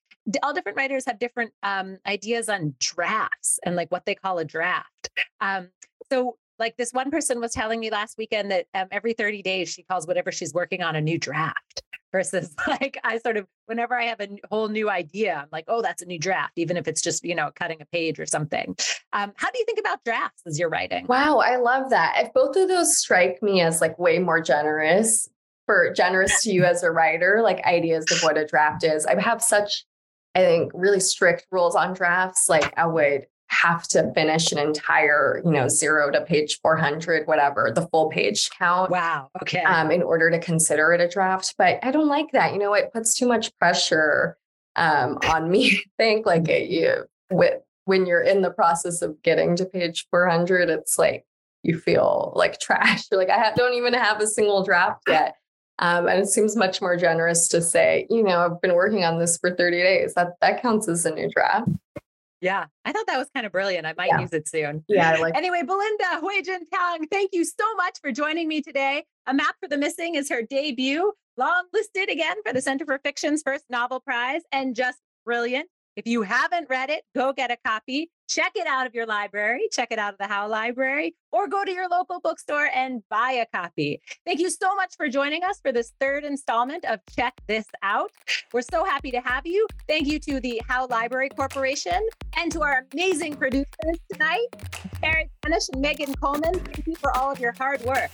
all 0.43 0.53
different 0.53 0.77
writers 0.77 1.05
have 1.07 1.19
different 1.19 1.53
um, 1.63 1.97
ideas 2.05 2.49
on 2.49 2.75
drafts 2.79 3.59
and 3.65 3.75
like 3.75 3.91
what 3.91 4.05
they 4.05 4.15
call 4.15 4.39
a 4.39 4.45
draft. 4.45 5.09
Um, 5.41 5.69
so 6.11 6.37
like 6.59 6.75
this 6.77 6.91
one 6.91 7.11
person 7.11 7.39
was 7.39 7.51
telling 7.51 7.79
me 7.79 7.89
last 7.89 8.17
weekend 8.17 8.51
that 8.51 8.65
um, 8.73 8.87
every 8.91 9.13
30 9.13 9.41
days 9.41 9.69
she 9.69 9.83
calls 9.83 10.07
whatever 10.07 10.31
she's 10.31 10.53
working 10.53 10.81
on 10.83 10.95
a 10.95 11.01
new 11.01 11.17
draft 11.17 11.83
versus 12.11 12.55
like 12.67 12.97
I 13.03 13.19
sort 13.19 13.37
of 13.37 13.45
whenever 13.65 13.99
I 13.99 14.05
have 14.05 14.19
a 14.19 14.29
whole 14.49 14.69
new 14.69 14.89
idea, 14.89 15.35
I'm 15.35 15.49
like, 15.51 15.65
oh, 15.67 15.81
that's 15.81 16.01
a 16.01 16.05
new 16.05 16.19
draft, 16.19 16.53
even 16.55 16.77
if 16.77 16.87
it's 16.87 17.01
just 17.01 17.23
you 17.23 17.35
know 17.35 17.51
cutting 17.55 17.81
a 17.81 17.85
page 17.85 18.19
or 18.19 18.25
something. 18.25 18.75
Um, 19.13 19.33
how 19.35 19.51
do 19.51 19.59
you 19.59 19.65
think 19.65 19.79
about 19.79 20.03
drafts 20.03 20.41
as 20.45 20.57
you're 20.57 20.69
writing? 20.69 21.05
Wow, 21.07 21.37
I 21.39 21.57
love 21.57 21.89
that. 21.91 22.15
If 22.17 22.33
both 22.33 22.55
of 22.55 22.67
those 22.67 22.97
strike 22.97 23.41
me 23.41 23.61
as 23.61 23.81
like 23.81 23.97
way 23.99 24.19
more 24.19 24.41
generous 24.41 25.29
for 25.67 25.93
generous 25.93 26.41
to 26.43 26.49
you 26.49 26.63
as 26.63 26.81
a 26.81 26.89
writer, 26.89 27.41
like 27.43 27.63
ideas 27.65 28.05
of 28.11 28.23
what 28.23 28.37
a 28.37 28.45
draft 28.45 28.83
is. 28.83 29.05
I 29.05 29.19
have 29.21 29.43
such, 29.43 29.85
I 30.37 30.41
think, 30.41 30.71
really 30.75 30.99
strict 30.99 31.47
rules 31.51 31.75
on 31.75 31.95
drafts. 31.95 32.47
Like 32.47 32.71
I 32.77 32.85
would 32.85 33.25
have 33.47 33.87
to 33.87 34.11
finish 34.13 34.51
an 34.51 34.59
entire, 34.59 35.41
you 35.43 35.51
know, 35.51 35.67
zero 35.67 36.11
to 36.11 36.21
page 36.21 36.59
400, 36.61 37.25
whatever, 37.25 37.71
the 37.73 37.87
full 37.87 38.09
page 38.09 38.51
count. 38.51 38.91
Wow. 38.91 39.29
Okay. 39.41 39.63
Um, 39.63 39.89
in 39.89 40.03
order 40.03 40.29
to 40.29 40.37
consider 40.37 40.93
it 40.93 41.01
a 41.01 41.07
draft. 41.07 41.55
But 41.57 41.79
I 41.81 41.89
don't 41.89 42.07
like 42.07 42.31
that. 42.33 42.53
You 42.53 42.59
know, 42.59 42.75
it 42.75 42.93
puts 42.93 43.15
too 43.15 43.27
much 43.27 43.57
pressure 43.57 44.37
um, 44.75 45.17
on 45.27 45.49
me. 45.49 45.71
I 45.99 46.03
think 46.03 46.27
like 46.27 46.47
it, 46.49 46.69
you, 46.69 47.05
with, 47.31 47.59
when 47.85 48.05
you're 48.05 48.21
in 48.21 48.43
the 48.43 48.51
process 48.51 49.01
of 49.01 49.19
getting 49.23 49.55
to 49.55 49.65
page 49.65 50.05
400, 50.11 50.69
it's 50.69 50.99
like, 50.99 51.25
you 51.63 51.79
feel 51.79 52.31
like 52.35 52.59
trash. 52.59 53.05
You're 53.11 53.19
like, 53.25 53.31
I 53.31 53.53
don't 53.55 53.73
even 53.73 53.95
have 53.95 54.21
a 54.21 54.27
single 54.27 54.63
draft 54.63 55.01
yet. 55.07 55.35
Um, 55.79 56.07
and 56.07 56.19
it 56.19 56.27
seems 56.27 56.55
much 56.55 56.81
more 56.81 56.97
generous 56.97 57.47
to 57.49 57.61
say, 57.61 58.07
you 58.09 58.23
know, 58.23 58.39
I've 58.39 58.61
been 58.61 58.73
working 58.73 59.03
on 59.03 59.19
this 59.19 59.37
for 59.37 59.55
30 59.55 59.77
days. 59.77 60.13
That 60.15 60.33
that 60.41 60.61
counts 60.61 60.87
as 60.87 61.05
a 61.05 61.11
new 61.13 61.29
draft. 61.29 61.69
Yeah, 62.39 62.65
I 62.85 62.91
thought 62.91 63.07
that 63.07 63.17
was 63.17 63.29
kind 63.33 63.45
of 63.45 63.51
brilliant. 63.51 63.87
I 63.87 63.93
might 63.97 64.09
yeah. 64.09 64.19
use 64.19 64.31
it 64.31 64.47
soon. 64.47 64.83
Yeah. 64.87 65.17
Like- 65.19 65.35
anyway, 65.35 65.63
Belinda 65.63 66.21
Huijuan 66.21 66.69
Tang, 66.71 67.07
thank 67.07 67.31
you 67.33 67.43
so 67.43 67.75
much 67.75 67.97
for 67.99 68.11
joining 68.11 68.47
me 68.47 68.61
today. 68.61 69.05
A 69.25 69.33
Map 69.33 69.55
for 69.59 69.67
the 69.67 69.77
Missing 69.77 70.15
is 70.15 70.29
her 70.29 70.43
debut, 70.43 71.13
long 71.35 71.63
listed 71.73 72.09
again 72.09 72.37
for 72.45 72.53
the 72.53 72.61
Center 72.61 72.85
for 72.85 72.99
Fiction's 73.03 73.41
first 73.41 73.65
novel 73.69 73.99
prize, 73.99 74.41
and 74.51 74.75
just 74.75 74.99
brilliant. 75.25 75.67
If 75.95 76.05
you 76.05 76.21
haven't 76.21 76.69
read 76.69 76.91
it, 76.91 77.03
go 77.15 77.33
get 77.33 77.49
a 77.49 77.57
copy. 77.65 78.11
Check 78.27 78.53
it 78.55 78.67
out 78.67 78.85
of 78.85 78.93
your 78.93 79.05
library, 79.05 79.69
check 79.71 79.87
it 79.91 79.99
out 79.99 80.13
of 80.13 80.19
the 80.19 80.27
Howe 80.27 80.47
Library, 80.47 81.15
or 81.31 81.47
go 81.47 81.63
to 81.63 81.71
your 81.71 81.87
local 81.87 82.19
bookstore 82.19 82.69
and 82.73 83.01
buy 83.09 83.31
a 83.31 83.45
copy. 83.57 84.01
Thank 84.25 84.39
you 84.39 84.49
so 84.49 84.75
much 84.75 84.95
for 84.97 85.07
joining 85.07 85.43
us 85.43 85.59
for 85.61 85.71
this 85.71 85.93
third 85.99 86.25
installment 86.25 86.83
of 86.85 86.99
Check 87.15 87.33
This 87.47 87.65
Out. 87.83 88.11
We're 88.51 88.61
so 88.61 88.83
happy 88.83 89.11
to 89.11 89.21
have 89.21 89.45
you. 89.45 89.65
Thank 89.87 90.07
you 90.07 90.19
to 90.19 90.39
the 90.41 90.61
Howe 90.67 90.87
Library 90.87 91.29
Corporation 91.29 92.05
and 92.35 92.51
to 92.51 92.61
our 92.61 92.85
amazing 92.93 93.35
producers 93.35 93.97
tonight, 94.11 94.47
Eric 95.03 95.29
Danish 95.41 95.69
and 95.69 95.81
Megan 95.81 96.13
Coleman. 96.15 96.53
Thank 96.59 96.85
you 96.85 96.95
for 96.95 97.15
all 97.15 97.31
of 97.31 97.39
your 97.39 97.53
hard 97.53 97.81
work. 97.81 98.11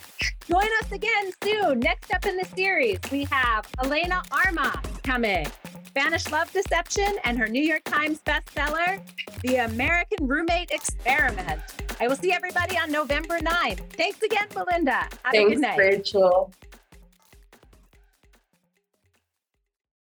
Join 0.47 0.67
us 0.81 0.91
again 0.91 1.31
soon. 1.43 1.79
Next 1.79 2.13
up 2.13 2.25
in 2.25 2.37
the 2.37 2.45
series, 2.55 2.99
we 3.11 3.23
have 3.25 3.67
Elena 3.83 4.21
Armas 4.31 4.85
coming. 5.03 5.47
Spanish 5.95 6.27
Love 6.31 6.51
Deception 6.51 7.19
and 7.23 7.37
her 7.37 7.47
New 7.47 7.61
York 7.61 7.83
Times 7.83 8.19
bestseller, 8.25 8.99
The 9.43 9.57
American 9.57 10.25
Roommate 10.25 10.71
Experiment. 10.71 11.61
I 11.99 12.07
will 12.07 12.15
see 12.15 12.31
everybody 12.31 12.79
on 12.79 12.91
November 12.91 13.37
9th. 13.37 13.91
Thanks 13.91 14.19
again, 14.23 14.47
Belinda. 14.51 15.07
Have 15.23 15.33
Thanks, 15.33 15.61
Rachel. 15.77 16.51